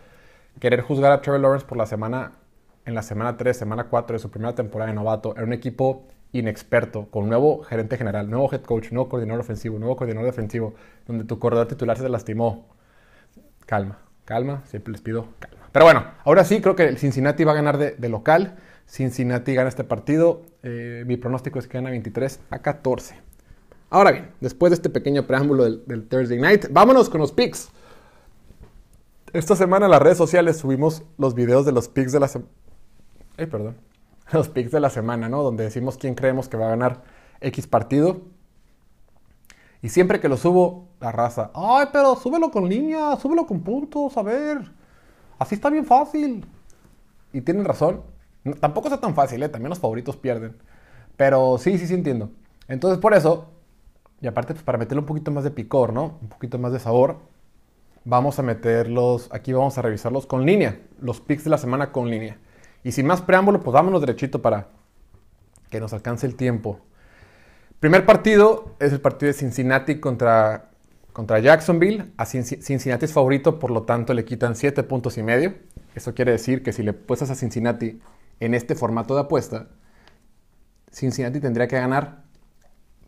querer 0.60 0.82
juzgar 0.82 1.12
a 1.12 1.22
Trevor 1.22 1.42
Lawrence 1.42 1.66
por 1.66 1.80
la 1.80 1.88
semana 1.88 2.34
en 2.86 2.96
la 2.96 3.02
semana 3.02 3.38
3, 3.38 3.56
semana 3.56 3.86
4 3.86 4.16
de 4.16 4.20
su 4.20 4.30
primera 4.30 4.56
temporada 4.56 4.90
de 4.90 4.96
novato, 4.96 5.34
era 5.36 5.46
un 5.46 5.54
equipo 5.54 6.08
inexperto, 6.32 7.08
con 7.12 7.28
nuevo 7.28 7.64
gerente 7.64 7.98
general, 7.98 8.30
nuevo 8.30 8.50
head 8.52 8.62
coach, 8.62 8.92
nuevo 8.92 9.10
coordinador 9.10 9.42
ofensivo, 9.42 9.80
nuevo 9.80 9.96
coordinador 9.96 10.30
defensivo, 10.30 10.74
donde 11.06 11.26
tu 11.26 11.40
corredor 11.40 11.68
titular 11.68 11.98
se 11.98 12.08
lastimó. 12.10 12.68
Calma, 13.66 14.00
calma, 14.26 14.64
siempre 14.66 14.94
les 14.94 15.02
pido 15.02 15.28
calma. 15.40 15.62
Pero 15.72 15.86
bueno, 15.86 16.06
ahora 16.26 16.44
sí 16.44 16.62
creo 16.62 16.76
que 16.76 16.84
el 16.88 16.98
Cincinnati 16.98 17.44
va 17.44 17.54
a 17.54 17.56
ganar 17.56 17.78
de, 17.78 18.10
local. 18.10 18.58
Cincinnati 18.88 19.54
gana 19.54 19.70
este 19.70 19.84
partido. 19.84 20.42
Eh, 20.64 21.04
mi 21.08 21.18
pronóstico 21.18 21.60
es 21.60 21.68
que 21.68 21.78
gana 21.78 21.90
23 21.92 22.40
a 22.50 22.60
14. 22.60 23.16
Ahora 23.90 24.12
bien, 24.12 24.32
después 24.40 24.72
de 24.72 24.76
este 24.76 24.90
pequeño 24.90 25.28
preámbulo 25.28 25.64
del, 25.70 26.08
Thursday 26.08 26.40
Night, 26.40 26.68
vámonos 26.72 27.10
con 27.10 27.22
los 27.22 27.32
picks. 27.32 27.70
Esta 29.34 29.56
semana 29.56 29.86
en 29.86 29.92
las 29.92 30.02
redes 30.02 30.18
sociales 30.18 30.58
subimos 30.58 31.04
los 31.18 31.36
videos 31.36 31.66
de 31.66 31.72
los 31.72 31.88
picks 31.88 32.12
de 32.12 32.20
la 32.20 32.28
semana 33.38 33.48
perdón, 33.48 33.78
los 34.32 34.50
picks 34.50 34.72
de 34.72 34.80
la 34.80 34.90
semana, 34.90 35.30
¿no? 35.30 35.44
Donde 35.44 35.64
decimos 35.64 35.98
quién 35.98 36.16
creemos 36.16 36.48
que 36.48 36.58
va 36.58 36.68
a 36.68 36.70
ganar 36.70 37.04
X 37.42 37.68
partido. 37.68 38.22
Y 39.82 39.90
siempre 39.90 40.20
que 40.20 40.30
lo 40.30 40.38
subo, 40.38 40.90
la 41.00 41.12
raza, 41.12 41.52
ay, 41.56 41.88
pero 41.92 42.16
súbelo 42.16 42.52
con 42.52 42.70
línea, 42.70 43.16
súbelo 43.16 43.48
con 43.48 43.62
puntos, 43.62 44.16
a 44.16 44.22
ver. 44.22 44.72
Así 45.40 45.56
está 45.56 45.72
bien 45.72 45.86
fácil. 45.86 46.46
Y 47.34 47.42
tienen 47.42 47.66
razón. 47.66 48.04
tampoco 48.60 48.88
está 48.90 49.00
tan 49.00 49.16
fácil, 49.16 49.42
¿eh? 49.42 49.50
También 49.50 49.70
los 49.70 49.80
favoritos 49.80 50.18
pierden. 50.18 50.56
Pero 51.18 51.58
sí, 51.58 51.78
sí, 51.80 51.88
sí 51.88 51.96
entiendo. 51.96 52.30
Entonces, 52.68 53.00
por 53.00 53.14
eso, 53.16 53.50
y 54.22 54.28
aparte, 54.28 54.54
pues, 54.54 54.64
para 54.64 54.78
meterle 54.78 55.00
un 55.00 55.08
poquito 55.08 55.32
más 55.32 55.44
de 55.44 55.52
picor, 55.52 55.94
¿no? 55.94 56.20
Un 56.22 56.30
poquito 56.30 56.60
más 56.60 56.72
de 56.72 56.80
sabor, 56.80 57.18
vamos 58.06 58.38
a 58.40 58.44
meterlos, 58.44 59.30
aquí 59.32 59.54
vamos 59.54 59.78
a 59.78 59.82
revisarlos 59.82 60.28
con 60.28 60.46
línea. 60.46 60.80
Los 61.00 61.22
picks 61.22 61.44
de 61.44 61.50
la 61.50 61.58
semana 61.58 61.92
con 61.92 62.10
línea. 62.10 62.38
Y 62.84 62.92
sin 62.92 63.06
más 63.06 63.22
preámbulo, 63.22 63.62
pues 63.62 63.74
vámonos 63.74 64.02
derechito 64.02 64.42
para 64.42 64.70
que 65.70 65.80
nos 65.80 65.94
alcance 65.94 66.26
el 66.26 66.36
tiempo. 66.36 66.80
Primer 67.80 68.06
partido 68.06 68.76
es 68.80 68.92
el 68.92 69.02
partido 69.02 69.28
de 69.28 69.34
Cincinnati 69.34 70.00
contra, 70.00 70.70
contra 71.14 71.40
Jacksonville. 71.40 72.12
A 72.18 72.26
Cincinnati 72.26 73.06
es 73.06 73.14
favorito, 73.14 73.60
por 73.60 73.72
lo 73.72 73.84
tanto 73.84 74.14
le 74.14 74.26
quitan 74.26 74.56
7 74.56 74.84
puntos 74.84 75.18
y 75.18 75.24
medio. 75.24 75.56
Eso 75.96 76.14
quiere 76.14 76.32
decir 76.32 76.64
que 76.64 76.74
si 76.74 76.84
le 76.84 76.94
puestas 76.94 77.30
a 77.30 77.36
Cincinnati 77.36 78.00
en 78.40 78.54
este 78.54 78.76
formato 78.76 79.16
de 79.16 79.22
apuesta, 79.22 79.68
Cincinnati 80.92 81.40
tendría 81.40 81.68
que 81.68 81.78
ganar 81.78 82.24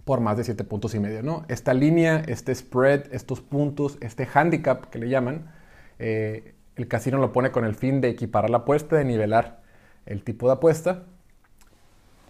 por 0.05 0.19
más 0.19 0.37
de 0.37 0.43
7 0.43 0.63
puntos 0.63 0.95
y 0.95 0.99
medio. 0.99 1.23
¿no? 1.23 1.45
Esta 1.47 1.73
línea, 1.73 2.23
este 2.27 2.53
spread, 2.53 3.13
estos 3.13 3.41
puntos, 3.41 3.97
este 4.01 4.27
handicap 4.31 4.89
que 4.89 4.99
le 4.99 5.09
llaman, 5.09 5.51
eh, 5.99 6.55
el 6.75 6.87
casino 6.87 7.17
lo 7.19 7.31
pone 7.31 7.51
con 7.51 7.65
el 7.65 7.75
fin 7.75 8.01
de 8.01 8.09
equiparar 8.09 8.49
la 8.49 8.57
apuesta, 8.57 8.95
de 8.95 9.05
nivelar 9.05 9.62
el 10.05 10.24
tipo 10.24 10.48
de 10.48 10.53
apuesta. 10.53 11.03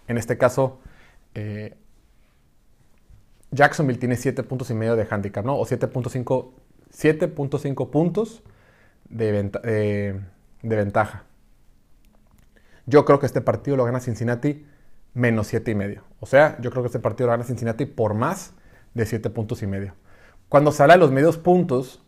En 0.06 0.18
este 0.18 0.36
caso, 0.38 0.80
eh, 1.34 1.76
Jacksonville 3.50 3.98
tiene 3.98 4.16
7 4.16 4.42
puntos 4.42 4.70
y 4.70 4.74
medio 4.74 4.96
de 4.96 5.06
handicap, 5.08 5.44
¿no? 5.44 5.56
O 5.56 5.66
7.5 5.66 7.90
puntos 7.90 8.42
de, 9.08 10.20
de 10.62 10.76
ventaja. 10.76 11.24
Yo 12.86 13.04
creo 13.04 13.18
que 13.18 13.26
este 13.26 13.40
partido 13.40 13.76
lo 13.76 13.84
gana 13.84 14.00
Cincinnati 14.00 14.66
menos 15.14 15.46
7 15.46 15.70
y 15.70 15.74
medio. 15.74 16.02
O 16.20 16.26
sea, 16.26 16.58
yo 16.60 16.70
creo 16.70 16.82
que 16.82 16.88
este 16.88 16.98
partido 16.98 17.28
lo 17.28 17.32
gana 17.32 17.44
Cincinnati 17.44 17.86
por 17.86 18.14
más 18.14 18.52
de 18.92 19.06
7 19.06 19.30
puntos 19.30 19.62
y 19.62 19.66
medio. 19.66 19.94
Cuando 20.48 20.72
habla 20.78 20.94
de 20.94 21.00
los 21.00 21.12
medios 21.12 21.38
puntos, 21.38 22.02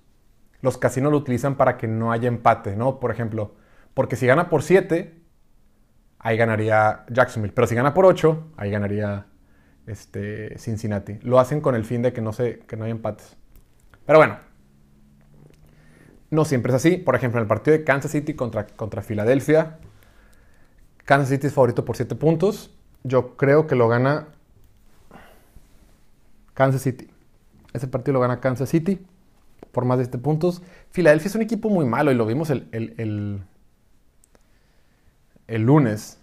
los 0.60 0.78
casinos 0.78 1.12
lo 1.12 1.18
utilizan 1.18 1.56
para 1.56 1.78
que 1.78 1.88
no 1.88 2.12
haya 2.12 2.28
empate, 2.28 2.76
¿no? 2.76 3.00
Por 3.00 3.10
ejemplo, 3.10 3.54
porque 3.94 4.16
si 4.16 4.26
gana 4.26 4.50
por 4.50 4.62
7, 4.62 5.15
ahí 6.26 6.36
ganaría 6.36 7.04
Jacksonville. 7.08 7.52
Pero 7.54 7.68
si 7.68 7.76
gana 7.76 7.94
por 7.94 8.04
8, 8.04 8.54
ahí 8.56 8.68
ganaría 8.68 9.26
este, 9.86 10.58
Cincinnati. 10.58 11.20
Lo 11.22 11.38
hacen 11.38 11.60
con 11.60 11.76
el 11.76 11.84
fin 11.84 12.02
de 12.02 12.12
que 12.12 12.20
no, 12.20 12.32
se, 12.32 12.58
que 12.58 12.76
no 12.76 12.82
haya 12.82 12.90
empates. 12.90 13.36
Pero 14.04 14.18
bueno, 14.18 14.38
no 16.30 16.44
siempre 16.44 16.72
es 16.72 16.76
así. 16.76 16.96
Por 16.96 17.14
ejemplo, 17.14 17.38
en 17.38 17.42
el 17.42 17.48
partido 17.48 17.76
de 17.76 17.84
Kansas 17.84 18.10
City 18.10 18.34
contra, 18.34 18.66
contra 18.66 19.02
Filadelfia, 19.02 19.78
Kansas 21.04 21.28
City 21.28 21.46
es 21.46 21.54
favorito 21.54 21.84
por 21.84 21.94
7 21.94 22.16
puntos. 22.16 22.76
Yo 23.04 23.36
creo 23.36 23.68
que 23.68 23.76
lo 23.76 23.86
gana 23.86 24.26
Kansas 26.54 26.82
City. 26.82 27.08
Ese 27.72 27.86
partido 27.86 28.14
lo 28.14 28.20
gana 28.20 28.40
Kansas 28.40 28.68
City 28.68 28.98
por 29.70 29.84
más 29.84 29.98
de 29.98 30.06
7 30.06 30.18
puntos. 30.18 30.60
Filadelfia 30.90 31.28
es 31.28 31.36
un 31.36 31.42
equipo 31.42 31.70
muy 31.70 31.84
malo 31.84 32.10
y 32.10 32.16
lo 32.16 32.26
vimos 32.26 32.50
el, 32.50 32.66
el, 32.72 33.44
lunes. 35.48 36.18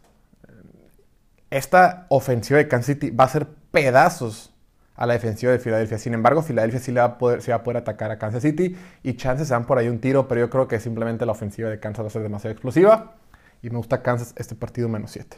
Esta 1.50 2.08
ofensiva 2.10 2.58
de 2.58 2.68
Kansas 2.68 2.96
City 2.96 3.12
va 3.12 3.25
a 3.25 3.30
ser 3.30 3.48
pedazos 3.72 4.53
a 4.96 5.06
la 5.06 5.13
defensiva 5.13 5.51
de 5.51 5.60
Filadelfia. 5.60 5.98
Sin 5.98 6.13
embargo, 6.13 6.42
Filadelfia 6.42 6.80
sí 6.80 6.92
le 6.92 7.00
va 7.00 7.06
a 7.06 7.18
poder, 7.18 7.42
va 7.50 7.56
a 7.56 7.63
poder 7.63 7.77
atacar 7.77 8.12
a 8.12 8.18
Kansas 8.18 8.42
City 8.42 8.75
y 9.01 9.13
chances 9.13 9.50
dan 9.50 9.65
por 9.65 9.77
ahí 9.77 9.88
un 9.88 10.00
tiro, 10.00 10.27
pero 10.27 10.42
yo 10.42 10.50
creo 10.50 10.68
que 10.68 10.80
simplemente 10.80 11.25
la 11.25 11.32
ofensiva 11.32 11.70
de 11.70 11.80
Kansas 11.80 12.03
va 12.03 12.08
a 12.08 12.12
ser 12.12 12.24
demasiado 12.24 12.51
explosiva 12.51 13.13
y 13.62 13.70
me 13.70 13.77
gusta 13.77 14.01
Kansas 14.01 14.34
este 14.38 14.56
partido 14.56 14.89
menos 14.89 15.12
7. 15.12 15.38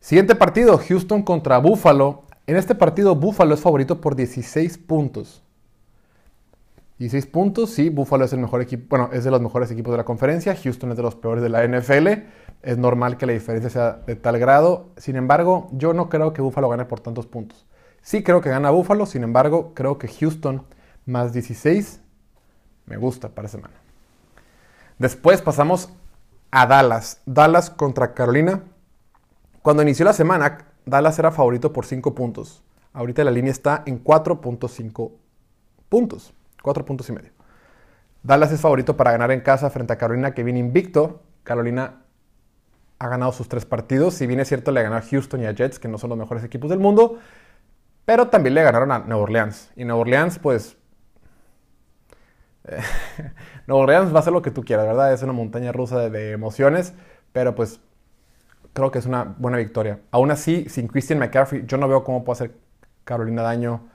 Siguiente 0.00 0.34
partido, 0.34 0.78
Houston 0.78 1.22
contra 1.22 1.58
Buffalo. 1.58 2.24
En 2.46 2.56
este 2.56 2.74
partido 2.74 3.14
Buffalo 3.14 3.54
es 3.54 3.60
favorito 3.60 4.00
por 4.00 4.14
16 4.14 4.78
puntos. 4.78 5.42
16 6.98 7.26
puntos, 7.26 7.70
sí, 7.70 7.90
Buffalo 7.90 8.24
es 8.24 8.32
el 8.32 8.38
mejor 8.38 8.62
equipo, 8.62 8.84
bueno, 8.90 9.10
es 9.12 9.24
de 9.24 9.30
los 9.30 9.40
mejores 9.40 9.70
equipos 9.70 9.92
de 9.92 9.96
la 9.96 10.04
conferencia, 10.04 10.54
Houston 10.54 10.92
es 10.92 10.96
de 10.96 11.02
los 11.02 11.16
peores 11.16 11.42
de 11.42 11.48
la 11.48 11.66
NFL, 11.66 12.08
es 12.62 12.78
normal 12.78 13.16
que 13.16 13.26
la 13.26 13.32
diferencia 13.32 13.70
sea 13.70 13.92
de 14.06 14.16
tal 14.16 14.38
grado, 14.38 14.90
sin 14.96 15.16
embargo, 15.16 15.68
yo 15.72 15.92
no 15.92 16.08
creo 16.08 16.32
que 16.32 16.42
Buffalo 16.42 16.68
gane 16.68 16.84
por 16.84 17.00
tantos 17.00 17.26
puntos. 17.26 17.66
Sí 18.02 18.22
creo 18.22 18.40
que 18.40 18.50
gana 18.50 18.70
Buffalo, 18.70 19.06
sin 19.06 19.22
embargo, 19.22 19.72
creo 19.74 19.98
que 19.98 20.08
Houston 20.08 20.64
más 21.06 21.32
16 21.32 22.00
me 22.86 22.96
gusta 22.96 23.28
para 23.30 23.48
semana. 23.48 23.74
Después 24.98 25.42
pasamos 25.42 25.90
a 26.50 26.66
Dallas. 26.66 27.20
Dallas 27.26 27.70
contra 27.70 28.14
Carolina. 28.14 28.62
Cuando 29.62 29.82
inició 29.82 30.04
la 30.04 30.12
semana, 30.12 30.66
Dallas 30.86 31.18
era 31.18 31.32
favorito 31.32 31.72
por 31.72 31.86
5 31.86 32.14
puntos. 32.14 32.62
Ahorita 32.92 33.24
la 33.24 33.30
línea 33.30 33.50
está 33.50 33.82
en 33.86 34.04
4.5 34.04 35.12
puntos. 35.88 36.32
4 36.62 36.84
puntos 36.84 37.08
y 37.08 37.12
medio. 37.12 37.32
Dallas 38.22 38.52
es 38.52 38.60
favorito 38.60 38.96
para 38.96 39.12
ganar 39.12 39.32
en 39.32 39.40
casa 39.40 39.68
frente 39.70 39.92
a 39.92 39.98
Carolina, 39.98 40.32
que 40.32 40.44
viene 40.44 40.60
invicto. 40.60 41.22
Carolina 41.42 42.03
ha 43.04 43.08
ganado 43.08 43.32
sus 43.32 43.48
tres 43.48 43.66
partidos. 43.66 44.14
Si 44.14 44.26
bien 44.26 44.40
es 44.40 44.48
cierto, 44.48 44.72
le 44.72 44.82
ganó 44.82 44.96
a 44.96 45.02
Houston 45.02 45.42
y 45.42 45.46
a 45.46 45.52
Jets, 45.52 45.78
que 45.78 45.88
no 45.88 45.98
son 45.98 46.10
los 46.10 46.18
mejores 46.18 46.42
equipos 46.42 46.70
del 46.70 46.78
mundo. 46.78 47.18
Pero 48.04 48.28
también 48.28 48.54
le 48.54 48.62
ganaron 48.62 48.90
a 48.92 49.00
Nueva 49.00 49.22
Orleans. 49.22 49.70
Y 49.76 49.84
Nueva 49.84 50.00
Orleans, 50.00 50.38
pues, 50.38 50.76
Nuevo 53.66 53.82
Orleans 53.82 54.14
va 54.14 54.20
a 54.20 54.22
ser 54.22 54.32
lo 54.32 54.42
que 54.42 54.50
tú 54.50 54.64
quieras, 54.64 54.86
¿verdad? 54.86 55.12
Es 55.12 55.22
una 55.22 55.32
montaña 55.32 55.72
rusa 55.72 56.08
de, 56.08 56.32
emociones, 56.32 56.94
pero 57.32 57.54
pues 57.54 57.80
creo 58.72 58.90
que 58.90 58.98
es 58.98 59.06
una 59.06 59.24
buena 59.38 59.58
victoria. 59.58 60.00
Aún 60.10 60.30
así, 60.30 60.66
sin 60.68 60.88
Christian 60.88 61.18
McCaffrey, 61.18 61.64
yo 61.66 61.76
no 61.76 61.88
veo 61.88 62.04
cómo 62.04 62.24
puede 62.24 62.36
hacer 62.36 62.56
Carolina 63.04 63.42
daño 63.42 63.88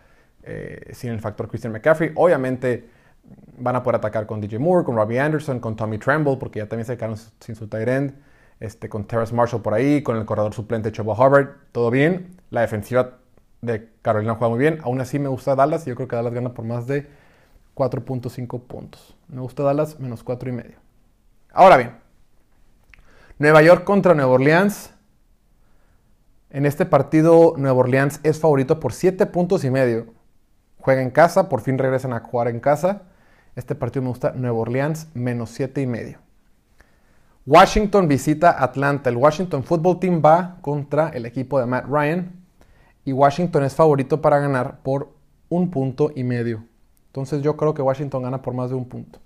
eh, 0.44 0.92
sin 0.94 1.12
el 1.12 1.20
factor 1.20 1.48
Christian 1.48 1.74
McCaffrey. 1.74 2.12
Obviamente 2.16 2.90
van 3.58 3.76
a 3.76 3.84
poder 3.84 3.98
atacar 3.98 4.26
con 4.26 4.40
DJ 4.40 4.60
Moore, 4.60 4.86
con 4.86 4.96
Robbie 4.96 5.20
Anderson, 5.20 5.60
con 5.60 5.76
Tommy 5.76 5.98
Tremble, 5.98 6.38
porque 6.38 6.60
ya 6.60 6.68
también 6.68 6.86
se 6.86 6.96
quedaron 6.96 7.18
sin 7.40 7.56
su 7.56 7.68
tight 7.68 7.88
end, 7.88 8.14
este, 8.60 8.90
con 8.90 9.06
Terrace 9.06 9.34
Marshall 9.34 9.62
por 9.62 9.74
ahí, 9.74 10.04
con 10.04 10.18
el 10.18 10.26
corredor 10.26 10.54
suplente 10.54 10.92
Chuba 10.92 11.14
Hubbard, 11.14 11.50
todo 11.72 11.90
bien. 11.92 12.36
La 12.50 12.62
defensiva 12.62 13.20
de 13.62 13.90
Carolina 14.02 14.36
juega 14.36 14.50
muy 14.50 14.60
bien. 14.60 14.80
Aún 14.84 15.00
así 15.02 15.20
me 15.20 15.30
gusta 15.30 15.56
Dallas 15.56 15.86
y 15.86 15.90
yo 15.90 15.96
creo 15.96 16.08
que 16.08 16.16
Dallas 16.16 16.34
gana 16.34 16.54
por 16.54 16.66
más 16.66 16.88
de 16.88 17.08
4.5 17.76 18.62
puntos. 18.62 19.16
Me 19.28 19.42
gusta 19.42 19.64
Dallas 19.64 20.00
menos 20.00 20.24
4 20.24 20.50
y 20.50 20.52
medio. 20.52 20.78
Ahora 21.52 21.78
bien, 21.78 21.92
Nueva 23.38 23.62
York 23.62 23.84
contra 23.84 24.14
Nueva 24.14 24.32
Orleans. 24.32 24.94
En 26.50 26.66
este 26.66 26.86
partido, 26.86 27.54
Nueva 27.58 27.80
Orleans 27.80 28.20
es 28.24 28.40
favorito 28.40 28.80
por 28.80 28.92
7 28.92 29.26
puntos 29.28 29.64
y 29.64 29.72
medio. 29.72 30.08
Juega 30.80 31.02
en 31.02 31.12
casa, 31.12 31.48
por 31.48 31.62
fin 31.62 31.78
regresan 31.78 32.14
a 32.14 32.20
jugar 32.20 32.48
en 32.48 32.60
casa. 32.60 33.04
Este 33.56 33.76
partido 33.76 34.04
me 34.04 34.10
gusta 34.10 34.34
Nueva 34.34 34.58
Orleans 34.58 35.08
menos 35.14 35.52
7 35.52 35.82
y 35.82 35.88
medio. 35.88 36.20
Washington 37.50 38.08
visita 38.08 38.64
Atlanta. 38.64 39.10
El 39.10 39.18
Washington 39.18 39.64
Football 39.64 40.00
Team 40.00 40.22
va 40.24 40.58
contra 40.62 41.10
el 41.10 41.26
equipo 41.26 41.60
de 41.60 41.66
Matt 41.66 41.88
Ryan. 41.90 42.32
Y 43.06 43.12
Washington 43.12 43.64
es 43.64 43.74
favorito 43.74 44.22
para 44.22 44.38
ganar 44.38 44.82
por 44.84 45.10
un 45.50 45.72
punto 45.72 46.12
y 46.16 46.24
medio. 46.24 46.64
Entonces 47.08 47.42
yo 47.42 47.58
creo 47.58 47.74
que 47.74 47.82
Washington 47.82 48.22
gana 48.22 48.44
por 48.44 48.54
más 48.54 48.70
de 48.70 48.76
un 48.76 48.88
punto. 48.88 49.18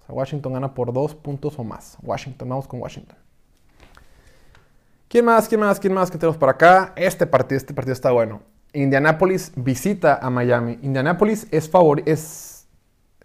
O 0.00 0.06
sea, 0.06 0.14
Washington 0.14 0.54
gana 0.54 0.72
por 0.72 0.90
dos 0.90 1.14
puntos 1.14 1.58
o 1.58 1.64
más. 1.64 1.98
Washington, 2.02 2.48
vamos 2.48 2.66
con 2.66 2.80
Washington. 2.80 3.18
¿Quién 5.06 5.26
más? 5.26 5.46
¿Quién 5.46 5.60
más? 5.60 5.78
¿Quién 5.78 5.92
más 5.92 6.10
que 6.10 6.16
tenemos 6.16 6.38
por 6.38 6.48
acá? 6.48 6.94
Este 6.96 7.26
partido, 7.26 7.58
este 7.58 7.74
partido 7.74 7.92
está 7.92 8.10
bueno. 8.10 8.40
Indianapolis 8.72 9.52
visita 9.54 10.14
a 10.14 10.30
Miami. 10.30 10.78
Indianapolis 10.80 11.46
es 11.50 11.68
favorito. 11.68 12.10
Es, 12.10 12.66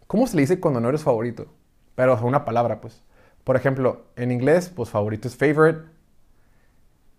¿Cómo 0.08 0.28
se 0.28 0.36
le 0.36 0.42
dice 0.42 0.60
cuando 0.60 0.82
no 0.82 0.90
eres 0.90 1.04
favorito? 1.04 1.46
Pero 1.96 2.20
una 2.22 2.44
palabra, 2.44 2.82
pues. 2.82 3.02
Por 3.50 3.56
ejemplo, 3.56 4.04
en 4.16 4.32
inglés, 4.32 4.70
pues 4.70 4.92
favorito 4.92 5.28
es 5.28 5.36
favorite. 5.36 5.80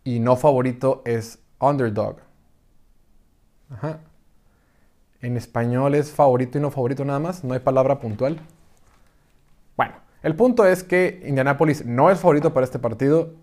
Y 0.05 0.21
no 0.21 0.37
favorito 0.37 1.03
es 1.05 1.41
underdog. 1.59 2.19
Ajá. 3.69 3.99
En 5.23 5.37
español 5.37 5.97
es 5.97 6.13
favorito 6.13 6.57
y 6.57 6.61
no 6.61 6.71
favorito 6.71 7.05
nada 7.05 7.19
más, 7.19 7.43
no 7.43 7.53
hay 7.53 7.59
palabra 7.59 7.99
puntual. 7.99 8.39
Bueno, 9.77 9.95
el 10.23 10.37
punto 10.37 10.65
es 10.65 10.85
que 10.85 11.21
Indianapolis 11.27 11.85
no 11.85 12.13
es 12.13 12.21
favorito 12.21 12.55
para 12.55 12.63
este 12.63 12.79
partido. 12.79 13.35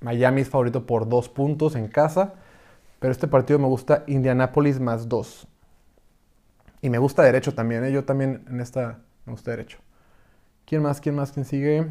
Miami 0.00 0.42
es 0.42 0.50
favorito 0.50 0.84
por 0.84 1.08
dos 1.08 1.30
puntos 1.30 1.76
en 1.76 1.88
casa. 1.88 2.34
Pero 2.98 3.10
este 3.10 3.26
partido 3.26 3.58
me 3.58 3.68
gusta 3.68 4.04
Indianapolis 4.06 4.80
más 4.80 5.08
dos. 5.08 5.48
Y 6.82 6.90
me 6.90 6.98
gusta 6.98 7.22
derecho 7.22 7.54
también. 7.54 7.86
¿eh? 7.86 7.90
Yo 7.90 8.04
también 8.04 8.44
en 8.50 8.60
esta 8.60 8.98
me 9.24 9.32
gusta 9.32 9.52
derecho. 9.52 9.78
¿Quién 10.64 10.82
más? 10.82 11.00
¿Quién 11.00 11.14
más? 11.14 11.32
¿Quién 11.32 11.44
sigue? 11.44 11.86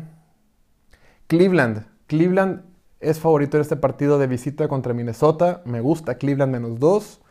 Cleveland. 1.28 1.86
Cleveland 2.08 2.64
es 3.00 3.20
favorito 3.20 3.58
en 3.58 3.62
este 3.62 3.76
partido 3.76 4.18
de 4.18 4.28
visita 4.28 4.68
contra 4.68 4.94
Minnesota. 4.94 5.62
Me 5.66 5.80
gusta 5.80 6.16
Cleveland 6.18 6.52
menos 6.52 6.80
dos. 6.80 7.22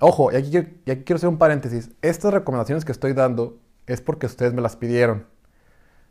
Ojo, 0.00 0.32
y 0.32 0.36
aquí, 0.36 0.50
quiero 0.84 1.16
hacer 1.16 1.28
un 1.28 1.38
paréntesis. 1.38 1.90
Estas 2.02 2.32
recomendaciones 2.32 2.84
que 2.84 2.92
estoy 2.92 3.12
dando 3.12 3.58
es 3.86 4.00
porque 4.00 4.26
ustedes 4.26 4.52
me 4.52 4.62
las 4.62 4.76
pidieron. 4.76 5.26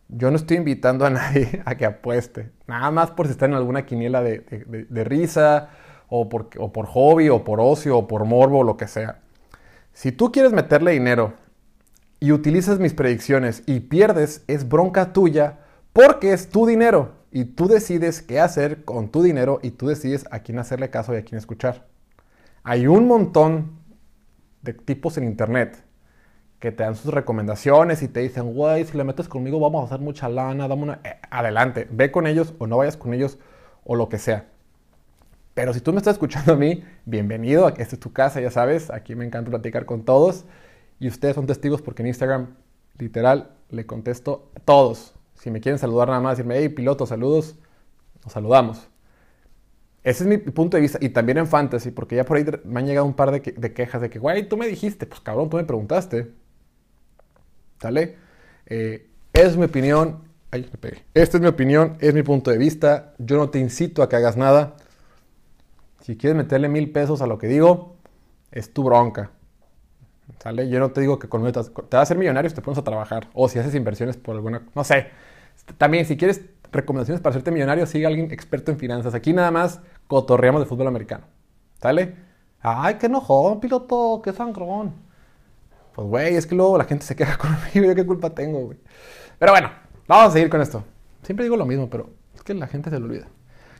Yo 0.09 0.29
no 0.29 0.35
estoy 0.35 0.57
invitando 0.57 1.05
a 1.05 1.09
nadie 1.11 1.61
a 1.65 1.75
que 1.75 1.85
apueste. 1.85 2.51
Nada 2.67 2.91
más 2.91 3.11
por 3.11 3.27
si 3.27 3.31
están 3.31 3.51
en 3.51 3.57
alguna 3.57 3.85
quiniela 3.85 4.21
de, 4.21 5.03
risa, 5.05 5.69
o 6.09 6.27
por, 6.27 6.49
o 6.57 6.73
por 6.73 6.85
hobby, 6.87 7.29
o 7.29 7.43
por 7.45 7.61
ocio, 7.61 7.97
o 7.97 8.07
por 8.07 8.25
morbo, 8.25 8.59
o 8.59 8.63
lo 8.63 8.75
que 8.75 8.87
sea. 8.87 9.19
Si 9.93 10.11
tú 10.11 10.31
quieres 10.31 10.51
meterle 10.53 10.91
dinero 10.91 11.33
y 12.23 12.31
utilizas 12.31 12.79
mis 12.79 12.93
predicciones 12.93 13.63
y 13.65 13.79
pierdes, 13.81 14.43
es 14.47 14.69
bronca 14.69 15.11
tuya 15.11 15.57
porque 15.91 16.33
es 16.33 16.49
tu 16.49 16.67
dinero 16.67 17.15
y 17.31 17.45
tú 17.45 17.67
decides 17.67 18.21
qué 18.21 18.39
hacer 18.39 18.85
con 18.85 19.09
tu 19.09 19.23
dinero 19.23 19.59
y 19.63 19.71
tú 19.71 19.87
decides 19.87 20.25
a 20.29 20.39
quién 20.39 20.59
hacerle 20.59 20.91
caso 20.91 21.13
y 21.13 21.17
a 21.17 21.23
quién 21.23 21.39
escuchar. 21.39 21.87
Hay 22.63 22.85
un 22.85 23.07
montón 23.07 23.71
de 24.61 24.73
tipos 24.73 25.17
en 25.17 25.23
internet 25.23 25.83
que 26.59 26.71
te 26.71 26.83
dan 26.83 26.95
sus 26.95 27.11
recomendaciones 27.11 28.03
y 28.03 28.07
te 28.07 28.19
dicen, 28.19 28.53
güey, 28.53 28.85
si 28.85 28.95
le 28.95 29.03
metes 29.03 29.27
conmigo 29.27 29.59
vamos 29.59 29.81
a 29.81 29.85
hacer 29.85 29.99
mucha 29.99 30.29
lana, 30.29 30.67
dame. 30.67 30.99
Eh, 31.03 31.15
adelante, 31.31 31.87
ve 31.89 32.11
con 32.11 32.27
ellos 32.27 32.53
o 32.59 32.67
no 32.67 32.77
vayas 32.77 32.97
con 32.97 33.15
ellos 33.15 33.39
o 33.83 33.95
lo 33.95 34.09
que 34.09 34.19
sea. 34.19 34.45
Pero 35.55 35.73
si 35.73 35.81
tú 35.81 35.91
me 35.91 35.97
estás 35.97 36.13
escuchando 36.13 36.53
a 36.53 36.55
mí, 36.55 36.83
bienvenido, 37.05 37.67
esta 37.67 37.95
es 37.95 37.99
tu 37.99 38.13
casa, 38.13 38.39
ya 38.41 38.51
sabes, 38.51 38.91
aquí 38.91 39.15
me 39.15 39.25
encanta 39.25 39.49
platicar 39.49 39.85
con 39.85 40.05
todos 40.05 40.45
y 41.01 41.07
ustedes 41.07 41.33
son 41.33 41.47
testigos 41.47 41.81
porque 41.81 42.03
en 42.03 42.09
Instagram, 42.09 42.55
literal, 42.99 43.49
le 43.71 43.87
contesto 43.87 44.51
a 44.55 44.59
todos. 44.59 45.15
Si 45.33 45.49
me 45.49 45.59
quieren 45.59 45.79
saludar 45.79 46.09
nada 46.09 46.21
más, 46.21 46.37
decirme, 46.37 46.59
hey, 46.59 46.69
piloto, 46.69 47.07
saludos, 47.07 47.55
nos 48.23 48.31
saludamos. 48.31 48.87
Ese 50.03 50.23
es 50.23 50.29
mi 50.29 50.37
punto 50.37 50.77
de 50.77 50.81
vista. 50.81 50.99
Y 51.01 51.09
también 51.09 51.39
en 51.39 51.47
fantasy, 51.47 51.89
porque 51.89 52.15
ya 52.15 52.23
por 52.23 52.37
ahí 52.37 52.45
me 52.65 52.79
han 52.79 52.85
llegado 52.85 53.07
un 53.07 53.15
par 53.15 53.31
de, 53.31 53.41
quejas 53.73 53.99
de 53.99 54.11
que, 54.11 54.19
güey, 54.19 54.47
tú 54.47 54.57
me 54.57 54.67
dijiste. 54.67 55.07
Pues 55.07 55.21
cabrón, 55.21 55.49
tú 55.49 55.57
me 55.57 55.63
preguntaste. 55.63 56.31
¿Sale? 57.81 58.17
Eh, 58.67 59.09
es 59.33 59.57
mi 59.57 59.65
opinión. 59.65 60.19
Ay, 60.51 60.69
me 60.71 60.77
pegué. 60.77 61.03
Esta 61.15 61.37
es 61.37 61.41
mi 61.41 61.47
opinión, 61.47 61.97
es 61.99 62.13
mi 62.13 62.21
punto 62.21 62.51
de 62.51 62.59
vista. 62.59 63.15
Yo 63.17 63.37
no 63.37 63.49
te 63.49 63.57
incito 63.57 64.03
a 64.03 64.09
que 64.09 64.17
hagas 64.17 64.37
nada. 64.37 64.75
Si 66.01 66.15
quieres 66.15 66.37
meterle 66.37 66.69
mil 66.69 66.91
pesos 66.91 67.23
a 67.23 67.27
lo 67.27 67.39
que 67.39 67.47
digo, 67.47 67.95
es 68.51 68.71
tu 68.71 68.83
bronca. 68.83 69.31
¿Sale? 70.39 70.69
Yo 70.69 70.79
no 70.79 70.91
te 70.91 71.01
digo 71.01 71.19
que 71.19 71.29
con 71.29 71.43
te, 71.51 71.59
vas 71.59 71.71
a 71.93 72.01
hacer 72.01 72.17
millonario 72.17 72.51
te 72.51 72.61
pones 72.61 72.77
a 72.77 72.83
trabajar. 72.83 73.27
O 73.33 73.49
si 73.49 73.59
haces 73.59 73.75
inversiones 73.75 74.17
por 74.17 74.35
alguna... 74.35 74.63
No 74.75 74.83
sé. 74.83 75.07
También, 75.77 76.05
si 76.05 76.17
quieres 76.17 76.41
recomendaciones 76.71 77.21
para 77.21 77.31
hacerte 77.31 77.51
millonario, 77.51 77.85
sigue 77.85 78.05
a 78.05 78.07
alguien 78.07 78.31
experto 78.31 78.71
en 78.71 78.77
finanzas. 78.77 79.13
Aquí 79.13 79.33
nada 79.33 79.51
más 79.51 79.81
cotorreamos 80.07 80.61
de 80.61 80.67
fútbol 80.67 80.87
americano. 80.87 81.25
¿Sale? 81.81 82.15
Ay, 82.61 82.95
qué 82.95 83.07
enojón, 83.07 83.59
piloto, 83.59 84.21
qué 84.23 84.33
sangrón. 84.33 84.93
Pues, 85.93 86.07
güey, 86.07 86.35
es 86.35 86.47
que 86.47 86.55
luego 86.55 86.77
la 86.77 86.85
gente 86.85 87.05
se 87.05 87.15
queja 87.15 87.37
conmigo. 87.73 87.87
¿Yo 87.87 87.95
qué 87.95 88.05
culpa 88.05 88.29
tengo, 88.29 88.65
güey? 88.65 88.77
Pero 89.39 89.51
bueno, 89.51 89.69
vamos 90.07 90.29
a 90.29 90.31
seguir 90.31 90.49
con 90.49 90.61
esto. 90.61 90.83
Siempre 91.23 91.45
digo 91.45 91.57
lo 91.57 91.65
mismo, 91.65 91.89
pero 91.89 92.09
es 92.35 92.43
que 92.43 92.53
la 92.53 92.67
gente 92.67 92.89
se 92.89 92.99
lo 92.99 93.05
olvida. 93.05 93.27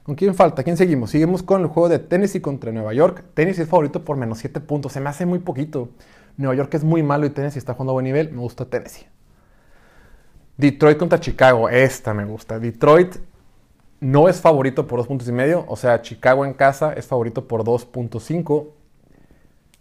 ¿Con 0.04 0.16
quién 0.16 0.34
falta? 0.34 0.64
¿Quién 0.64 0.78
seguimos? 0.78 1.12
Seguimos 1.12 1.44
con 1.44 1.62
el 1.62 1.68
juego 1.68 1.88
de 1.88 2.00
Tennessee 2.00 2.42
contra 2.42 2.72
Nueva 2.72 2.94
York. 2.94 3.24
Tennessee 3.36 3.62
es 3.62 3.70
favorito 3.70 4.04
por 4.04 4.18
menos 4.18 4.40
7 4.40 4.60
puntos. 4.62 4.94
Se 4.94 5.00
me 5.00 5.10
hace 5.10 5.28
muy 5.28 5.40
poquito. 5.40 5.90
Nueva 6.38 6.56
York 6.56 6.74
es 6.74 6.84
muy 6.84 7.04
malo 7.04 7.26
y 7.26 7.30
Tennessee 7.30 7.60
está 7.60 7.74
jugando 7.74 7.92
a 7.92 7.94
buen 7.94 8.06
nivel. 8.06 8.32
Me 8.32 8.40
gusta 8.40 8.66
Tennessee. 8.66 9.08
Detroit 10.58 10.98
contra 10.98 11.20
Chicago. 11.20 11.70
Esta 11.70 12.14
me 12.14 12.26
gusta. 12.26 12.60
Detroit 12.60 13.18
no 14.00 14.28
es 14.30 14.42
favorito 14.42 14.88
por 14.88 15.00
2 15.00 15.08
puntos 15.08 15.28
y 15.28 15.32
medio. 15.32 15.66
O 15.68 15.76
sea, 15.76 16.02
Chicago 16.02 16.46
en 16.46 16.54
casa 16.54 16.94
es 16.94 17.08
favorito 17.08 17.48
por 17.48 17.64
2.5. 17.64 18.70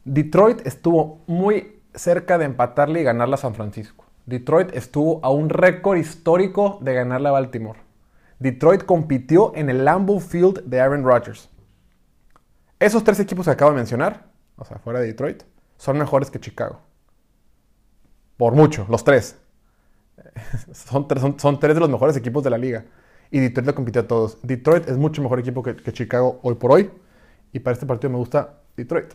Detroit 0.04 0.66
estuvo 0.66 1.21
muy 1.26 1.80
cerca 1.95 2.38
de 2.38 2.47
empatarle 2.47 3.00
y 3.00 3.04
ganarla 3.04 3.35
a 3.35 3.38
San 3.38 3.54
Francisco. 3.54 4.04
Detroit 4.26 4.75
estuvo 4.75 5.21
a 5.25 5.30
un 5.30 5.49
récord 5.49 5.99
histórico 5.99 6.78
de 6.83 6.95
ganarle 6.95 7.28
a 7.28 7.33
Baltimore. 7.33 7.80
Detroit 8.38 8.85
compitió 8.85 9.52
en 9.54 9.69
el 9.69 9.85
Lambeau 9.85 10.21
Field 10.21 10.64
de 10.64 10.80
Aaron 10.80 11.04
Rodgers. 11.04 11.50
Esos 12.78 13.04
tres 13.04 13.21
equipos 13.21 13.45
que 13.45 13.50
acabo 13.50 13.73
de 13.73 13.76
mencionar, 13.76 14.30
o 14.57 14.64
sea, 14.64 14.78
fuera 14.78 15.00
de 15.00 15.09
Detroit, 15.09 15.42
son 15.80 15.96
mejores 15.96 16.30
que 16.30 16.38
Chicago. 16.38 16.78
Por 18.37 18.54
mucho, 18.54 18.87
los 18.90 19.02
tres. 19.02 19.38
son, 20.75 21.08
tres 21.08 21.75
de 21.75 21.80
los 21.80 21.88
mejores 21.88 22.14
equipos 22.18 22.44
de 22.44 22.50
la 22.50 22.58
liga. 22.58 22.84
Y 23.30 23.40
Detroit 23.40 23.66
lo 23.66 23.75
compitió 23.75 24.02
a 24.02 24.06
todos. 24.06 24.37
Detroit 24.42 24.87
es 24.90 24.99
mucho 24.99 25.22
mejor 25.22 25.40
equipo 25.40 25.62
que, 25.62 25.75
Chicago 25.90 26.38
hoy 26.42 26.56
por 26.56 26.72
hoy. 26.72 26.90
Y 27.54 27.60
para 27.60 27.72
este 27.72 27.87
partido 27.87 28.10
me 28.10 28.18
gusta 28.18 28.58
Detroit. 28.76 29.06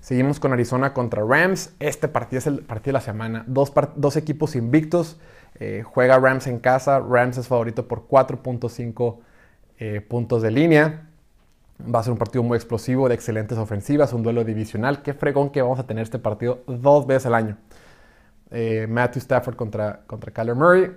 Seguimos 0.00 0.38
con 0.38 0.52
Arizona 0.52 0.92
contra 0.92 1.24
Rams. 1.24 1.72
Este 1.78 2.06
partido 2.08 2.38
es 2.40 2.46
el 2.46 2.58
partido 2.58 2.90
de 2.90 2.92
la 2.92 3.00
semana. 3.00 3.44
Dos, 3.46 3.72
dos 3.96 4.16
equipos 4.18 4.54
invictos. 4.54 5.18
Eh, 5.60 5.82
juega 5.82 6.18
Rams 6.18 6.46
en 6.46 6.58
casa. 6.58 7.00
Rams 7.00 7.38
es 7.38 7.48
favorito 7.48 7.88
por 7.88 8.06
4.5 8.06 9.16
eh, 9.78 10.02
puntos 10.02 10.42
de 10.42 10.50
línea. 10.50 11.08
Va 11.82 12.00
a 12.00 12.02
ser 12.02 12.12
un 12.12 12.18
partido 12.18 12.42
muy 12.42 12.56
explosivo, 12.56 13.08
de 13.08 13.14
excelentes 13.14 13.58
ofensivas, 13.58 14.12
un 14.12 14.22
duelo 14.22 14.44
divisional. 14.44 15.02
Qué 15.02 15.14
fregón 15.14 15.50
que 15.50 15.62
vamos 15.62 15.78
a 15.78 15.86
tener 15.86 16.02
este 16.02 16.18
partido 16.18 16.62
dos 16.66 17.06
veces 17.06 17.26
al 17.26 17.34
año. 17.34 17.56
Eh, 18.50 18.86
Matthew 18.88 19.20
Stafford 19.20 19.56
contra, 19.56 20.02
contra 20.06 20.32
Kyler 20.32 20.54
Murray. 20.54 20.92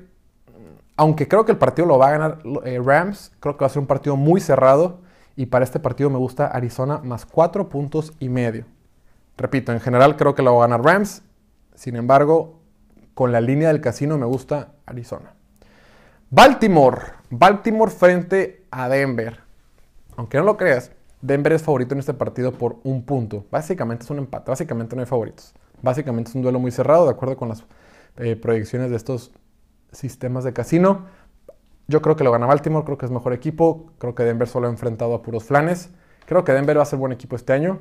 Aunque 0.98 1.28
creo 1.28 1.46
que 1.46 1.52
el 1.52 1.58
partido 1.58 1.88
lo 1.88 1.98
va 1.98 2.08
a 2.08 2.12
ganar 2.12 2.40
Rams, 2.84 3.32
creo 3.40 3.58
que 3.58 3.62
va 3.62 3.68
a 3.68 3.70
ser 3.70 3.80
un 3.80 3.88
partido 3.88 4.16
muy 4.16 4.40
cerrado. 4.40 5.00
Y 5.36 5.48
para 5.48 5.66
este 5.66 5.80
partido 5.80 6.10
me 6.10 6.18
gusta 6.18 6.48
Arizona 6.48 7.00
más 7.04 7.26
4 7.26 7.68
puntos 7.68 8.14
y 8.20 8.30
medio. 8.30 8.66
Repito, 9.38 9.74
en 9.74 9.82
general 9.82 10.16
creo 10.16 10.34
que 10.34 10.42
lo 10.42 10.56
va 10.56 10.66
a 10.66 10.68
ganar 10.68 10.86
Rams. 10.86 11.24
Sin 11.74 11.98
embargo, 11.98 12.62
con 13.14 13.32
la 13.32 13.42
línea 13.42 13.70
del 13.70 13.82
casino 13.82 14.18
me 14.18 14.26
gusta 14.26 14.74
Arizona. 14.86 15.34
Baltimore. 16.30 17.02
Baltimore 17.30 17.92
frente 17.92 18.66
a 18.72 18.88
Denver. 18.90 19.45
Aunque 20.18 20.38
no 20.38 20.44
lo 20.44 20.58
creas, 20.58 20.92
Denver 21.22 21.54
es 21.54 21.64
favorito 21.64 21.94
en 21.94 22.00
este 22.00 22.14
partido 22.14 22.52
por 22.52 22.78
un 22.84 23.04
punto. 23.04 23.46
Básicamente 23.52 24.04
es 24.04 24.10
un 24.10 24.20
empate. 24.20 24.52
Básicamente 24.52 24.96
no 24.96 25.02
hay 25.02 25.08
favoritos. 25.08 25.54
Básicamente 25.82 26.30
es 26.30 26.36
un 26.36 26.42
duelo 26.42 26.60
muy 26.60 26.72
cerrado, 26.72 27.06
de 27.06 27.12
acuerdo 27.12 27.38
con 27.38 27.50
las 27.50 27.66
eh, 28.18 28.36
proyecciones 28.36 28.90
de 28.90 28.96
estos 28.96 29.32
sistemas 29.92 30.44
de 30.44 30.54
casino. 30.54 31.06
Yo 31.88 32.02
creo 32.02 32.16
que 32.16 32.24
lo 32.24 32.32
gana 32.32 32.46
Baltimore, 32.46 32.86
creo 32.86 32.98
que 32.98 33.06
es 33.06 33.12
mejor 33.12 33.34
equipo. 33.34 33.92
Creo 33.98 34.16
que 34.16 34.24
Denver 34.24 34.48
solo 34.48 34.68
ha 34.68 34.70
enfrentado 34.70 35.14
a 35.14 35.22
puros 35.22 35.44
flanes. 35.44 35.92
Creo 36.26 36.44
que 36.44 36.52
Denver 36.52 36.78
va 36.78 36.84
a 36.84 36.86
ser 36.86 36.98
buen 36.98 37.12
equipo 37.12 37.36
este 37.36 37.54
año. 37.54 37.80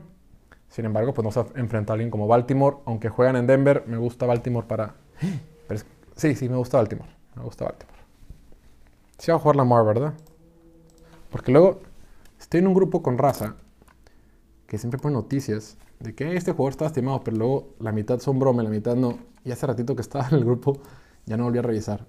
Sin 0.68 0.84
embargo, 0.84 1.14
pues 1.14 1.24
no 1.24 1.30
se 1.30 1.40
ha 1.40 1.46
enfrentado 1.54 1.92
a 1.92 1.94
alguien 1.94 2.10
como 2.10 2.26
Baltimore. 2.26 2.78
Aunque 2.84 3.08
juegan 3.08 3.36
en 3.36 3.46
Denver, 3.46 3.84
me 3.86 3.96
gusta 3.96 4.26
Baltimore 4.26 4.66
para. 4.66 4.94
sí, 6.16 6.34
sí, 6.34 6.48
me 6.48 6.56
gusta 6.56 6.78
Baltimore. 6.78 7.08
Me 7.36 7.42
gusta 7.42 7.64
Baltimore. 7.64 7.98
Sí 9.18 9.30
va 9.30 9.36
a 9.36 9.40
jugar 9.40 9.56
Lamar, 9.56 9.84
¿verdad? 9.84 10.14
Porque 11.30 11.52
luego 11.52 11.80
estoy 12.44 12.60
en 12.60 12.66
un 12.66 12.74
grupo 12.74 13.02
con 13.02 13.16
raza 13.16 13.56
que 14.66 14.76
siempre 14.76 15.00
pone 15.00 15.14
noticias 15.14 15.78
de 15.98 16.14
que 16.14 16.36
este 16.36 16.52
jugador 16.52 16.72
está 16.72 16.86
estimado, 16.86 17.24
pero 17.24 17.38
luego 17.38 17.74
la 17.80 17.90
mitad 17.90 18.18
son 18.20 18.38
broma, 18.38 18.62
la 18.62 18.68
mitad 18.68 18.94
no. 18.96 19.18
Y 19.44 19.50
hace 19.50 19.66
ratito 19.66 19.96
que 19.96 20.02
estaba 20.02 20.28
en 20.28 20.34
el 20.34 20.44
grupo 20.44 20.78
ya 21.24 21.38
no 21.38 21.44
volví 21.44 21.58
a 21.58 21.62
revisar. 21.62 22.06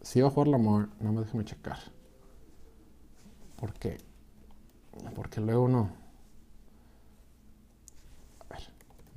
Si 0.00 0.20
va 0.20 0.28
a 0.28 0.30
jugar 0.30 0.48
Lamar, 0.48 0.88
no 1.00 1.12
me 1.12 1.22
déjeme 1.22 1.44
checar. 1.44 1.78
¿Por 3.56 3.72
qué? 3.72 3.98
Porque 5.16 5.40
luego 5.40 5.68
no. 5.68 5.90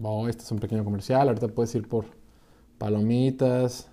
Oh, 0.02 0.28
este 0.28 0.44
es 0.44 0.52
un 0.52 0.60
pequeño 0.60 0.84
comercial. 0.84 1.28
Ahorita 1.28 1.48
puedes 1.48 1.74
ir 1.76 1.88
por 1.88 2.06
palomitas. 2.80 3.88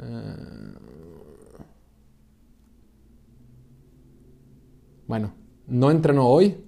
Eh, 0.00 0.74
bueno, 5.10 5.32
no 5.66 5.90
entrenó 5.90 6.28
hoy. 6.28 6.64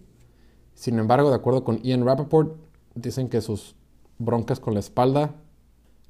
Sin 0.75 0.99
embargo, 0.99 1.31
de 1.31 1.37
acuerdo 1.37 1.63
con 1.63 1.81
Ian 1.83 2.05
Rappaport, 2.05 2.57
dicen 2.97 3.29
que 3.29 3.41
sus 3.41 3.77
broncas 4.19 4.59
con 4.59 4.75
la 4.75 4.81
espalda 4.81 5.37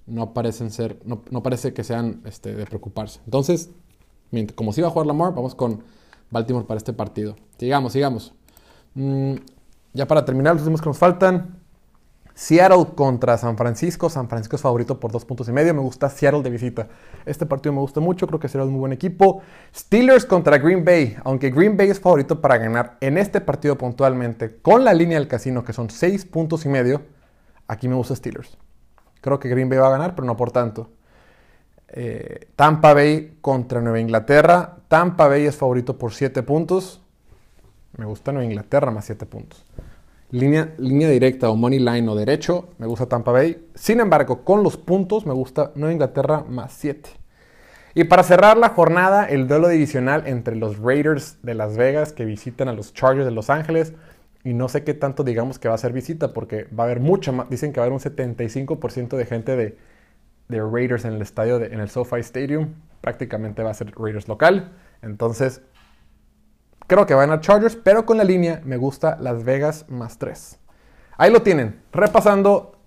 no 0.06 0.32
parecen 0.32 0.70
ser, 0.70 0.98
no, 1.04 1.42
parece 1.42 1.74
que 1.74 1.84
sean 1.84 2.22
este, 2.24 2.54
de 2.54 2.64
preocuparse. 2.64 3.20
Entonces, 3.26 3.68
como 4.54 4.72
si 4.72 4.80
iba 4.80 4.88
a 4.88 4.90
jugar 4.90 5.06
Lamar, 5.06 5.34
vamos 5.34 5.54
con 5.54 5.82
Baltimore 6.30 6.64
para 6.66 6.78
este 6.78 6.94
partido. 6.94 7.36
Sigamos, 7.58 7.92
sigamos. 7.92 8.32
Mm, 8.94 9.34
ya 9.92 10.06
para 10.06 10.24
terminar, 10.24 10.54
los 10.54 10.62
últimos 10.62 10.80
que 10.80 10.88
nos 10.88 10.96
faltan. 10.96 11.61
Seattle 12.34 12.94
contra 12.94 13.36
San 13.36 13.56
Francisco. 13.56 14.08
San 14.08 14.28
Francisco 14.28 14.56
es 14.56 14.62
favorito 14.62 14.98
por 14.98 15.12
dos 15.12 15.24
puntos 15.24 15.48
y 15.48 15.52
medio. 15.52 15.74
Me 15.74 15.80
gusta 15.80 16.08
Seattle 16.08 16.42
de 16.42 16.50
visita. 16.50 16.88
Este 17.26 17.46
partido 17.46 17.72
me 17.72 17.80
gusta 17.80 18.00
mucho. 18.00 18.26
Creo 18.26 18.40
que 18.40 18.48
será 18.48 18.64
un 18.64 18.70
muy 18.70 18.80
buen 18.80 18.92
equipo. 18.92 19.42
Steelers 19.74 20.24
contra 20.24 20.58
Green 20.58 20.84
Bay. 20.84 21.16
Aunque 21.24 21.50
Green 21.50 21.76
Bay 21.76 21.90
es 21.90 22.00
favorito 22.00 22.40
para 22.40 22.58
ganar 22.58 22.96
en 23.00 23.18
este 23.18 23.40
partido 23.40 23.76
puntualmente 23.76 24.56
con 24.60 24.84
la 24.84 24.94
línea 24.94 25.18
del 25.18 25.28
casino, 25.28 25.64
que 25.64 25.72
son 25.72 25.90
seis 25.90 26.24
puntos 26.24 26.64
y 26.64 26.68
medio, 26.68 27.02
aquí 27.68 27.88
me 27.88 27.94
gusta 27.94 28.16
Steelers. 28.16 28.56
Creo 29.20 29.38
que 29.38 29.48
Green 29.48 29.68
Bay 29.68 29.78
va 29.78 29.88
a 29.88 29.92
ganar, 29.92 30.14
pero 30.14 30.26
no 30.26 30.36
por 30.36 30.50
tanto. 30.50 30.90
Eh, 31.88 32.48
Tampa 32.56 32.94
Bay 32.94 33.36
contra 33.40 33.80
Nueva 33.80 34.00
Inglaterra. 34.00 34.78
Tampa 34.88 35.28
Bay 35.28 35.44
es 35.44 35.56
favorito 35.56 35.98
por 35.98 36.12
siete 36.12 36.42
puntos. 36.42 37.02
Me 37.96 38.06
gusta 38.06 38.32
Nueva 38.32 38.46
Inglaterra 38.46 38.90
más 38.90 39.04
siete 39.04 39.26
puntos. 39.26 39.64
Línea, 40.32 40.72
directa 40.78 41.50
o 41.50 41.56
money 41.56 41.78
line 41.78 42.08
o 42.08 42.14
derecho, 42.14 42.70
me 42.78 42.86
gusta 42.86 43.04
Tampa 43.04 43.32
Bay. 43.32 43.68
Sin 43.74 44.00
embargo, 44.00 44.44
con 44.44 44.62
los 44.62 44.78
puntos 44.78 45.26
me 45.26 45.34
gusta 45.34 45.72
Nueva 45.74 45.92
Inglaterra 45.92 46.42
más 46.48 46.72
7. 46.72 47.10
Y 47.94 48.04
para 48.04 48.22
cerrar 48.22 48.56
la 48.56 48.70
jornada, 48.70 49.26
el 49.26 49.46
duelo 49.46 49.68
divisional 49.68 50.26
entre 50.26 50.56
los 50.56 50.78
Raiders 50.78 51.36
de 51.42 51.52
Las 51.52 51.76
Vegas 51.76 52.14
que 52.14 52.24
visitan 52.24 52.68
a 52.68 52.72
los 52.72 52.94
Chargers 52.94 53.26
de 53.26 53.30
Los 53.30 53.50
Ángeles. 53.50 53.92
Y 54.42 54.54
no 54.54 54.70
sé 54.70 54.84
qué 54.84 54.94
tanto 54.94 55.22
digamos 55.22 55.58
que 55.58 55.68
va 55.68 55.74
a 55.74 55.78
ser 55.78 55.92
visita 55.92 56.32
porque 56.32 56.66
va 56.76 56.84
a 56.84 56.86
haber 56.86 57.00
mucha 57.00 57.30
más. 57.30 57.50
Dicen 57.50 57.74
que 57.74 57.80
va 57.80 57.84
a 57.84 57.86
haber 57.88 57.92
un 57.92 58.00
75% 58.00 59.18
de 59.18 59.26
gente 59.26 59.54
de, 59.54 59.76
de 60.48 60.60
Raiders 60.62 61.04
en 61.04 61.12
el 61.12 61.20
estadio, 61.20 61.62
en 61.62 61.78
el 61.78 61.90
SoFi 61.90 62.20
Stadium. 62.20 62.68
Prácticamente 63.02 63.62
va 63.62 63.72
a 63.72 63.74
ser 63.74 63.92
Raiders 63.94 64.28
local. 64.28 64.72
Entonces 65.02 65.60
Creo 66.86 67.06
que 67.06 67.14
van 67.14 67.30
a 67.30 67.40
Chargers, 67.40 67.76
pero 67.76 68.04
con 68.04 68.18
la 68.18 68.24
línea 68.24 68.60
me 68.64 68.76
gusta 68.76 69.16
Las 69.20 69.44
Vegas 69.44 69.86
más 69.88 70.18
3. 70.18 70.58
Ahí 71.16 71.30
lo 71.30 71.42
tienen, 71.42 71.80
repasando 71.92 72.78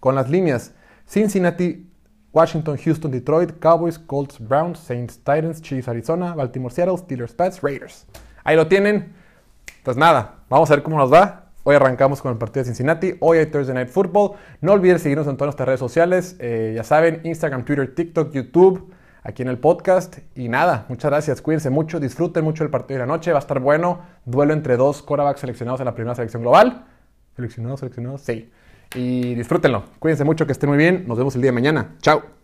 con 0.00 0.14
las 0.14 0.28
líneas. 0.28 0.72
Cincinnati, 1.06 1.90
Washington, 2.32 2.76
Houston, 2.76 3.10
Detroit, 3.10 3.58
Cowboys, 3.60 3.98
Colts, 3.98 4.38
Browns, 4.40 4.78
Saints, 4.78 5.18
Titans, 5.18 5.62
Chiefs, 5.62 5.88
Arizona, 5.88 6.34
Baltimore, 6.34 6.74
Seattle, 6.74 6.98
Steelers, 6.98 7.32
Pats, 7.32 7.62
Raiders. 7.62 8.06
Ahí 8.42 8.56
lo 8.56 8.66
tienen. 8.66 9.14
Pues 9.84 9.96
nada, 9.96 10.36
vamos 10.48 10.70
a 10.70 10.74
ver 10.74 10.82
cómo 10.82 10.98
nos 10.98 11.12
va. 11.12 11.44
Hoy 11.62 11.76
arrancamos 11.76 12.20
con 12.20 12.32
el 12.32 12.38
partido 12.38 12.62
de 12.62 12.66
Cincinnati. 12.66 13.14
Hoy 13.20 13.38
hay 13.38 13.46
Thursday 13.46 13.74
Night 13.74 13.88
Football. 13.88 14.32
No 14.60 14.72
olviden 14.72 14.98
seguirnos 14.98 15.26
en 15.28 15.36
todas 15.36 15.48
nuestras 15.48 15.66
redes 15.66 15.80
sociales. 15.80 16.36
Eh, 16.38 16.72
ya 16.76 16.84
saben, 16.84 17.20
Instagram, 17.24 17.64
Twitter, 17.64 17.94
TikTok, 17.94 18.32
YouTube. 18.32 18.92
Aquí 19.24 19.42
en 19.42 19.48
el 19.48 19.58
podcast. 19.58 20.18
Y 20.36 20.48
nada, 20.48 20.86
muchas 20.88 21.10
gracias, 21.10 21.42
cuídense 21.42 21.70
mucho, 21.70 21.98
disfruten 21.98 22.44
mucho 22.44 22.62
el 22.62 22.70
partido 22.70 23.00
de 23.00 23.06
la 23.06 23.12
noche, 23.12 23.32
va 23.32 23.38
a 23.38 23.40
estar 23.40 23.58
bueno. 23.58 24.02
Duelo 24.24 24.52
entre 24.52 24.76
dos 24.76 25.02
quarterbacks 25.02 25.40
seleccionados 25.40 25.80
en 25.80 25.86
la 25.86 25.94
primera 25.94 26.14
selección 26.14 26.42
global. 26.42 26.84
¿Seleccionados, 27.34 27.80
seleccionados? 27.80 28.20
Sí. 28.20 28.50
Y 28.94 29.34
disfrútenlo, 29.34 29.84
cuídense 29.98 30.22
mucho, 30.22 30.46
que 30.46 30.52
estén 30.52 30.68
muy 30.68 30.78
bien. 30.78 31.04
Nos 31.08 31.18
vemos 31.18 31.34
el 31.34 31.42
día 31.42 31.48
de 31.48 31.54
mañana. 31.54 31.96
Chao. 32.00 32.43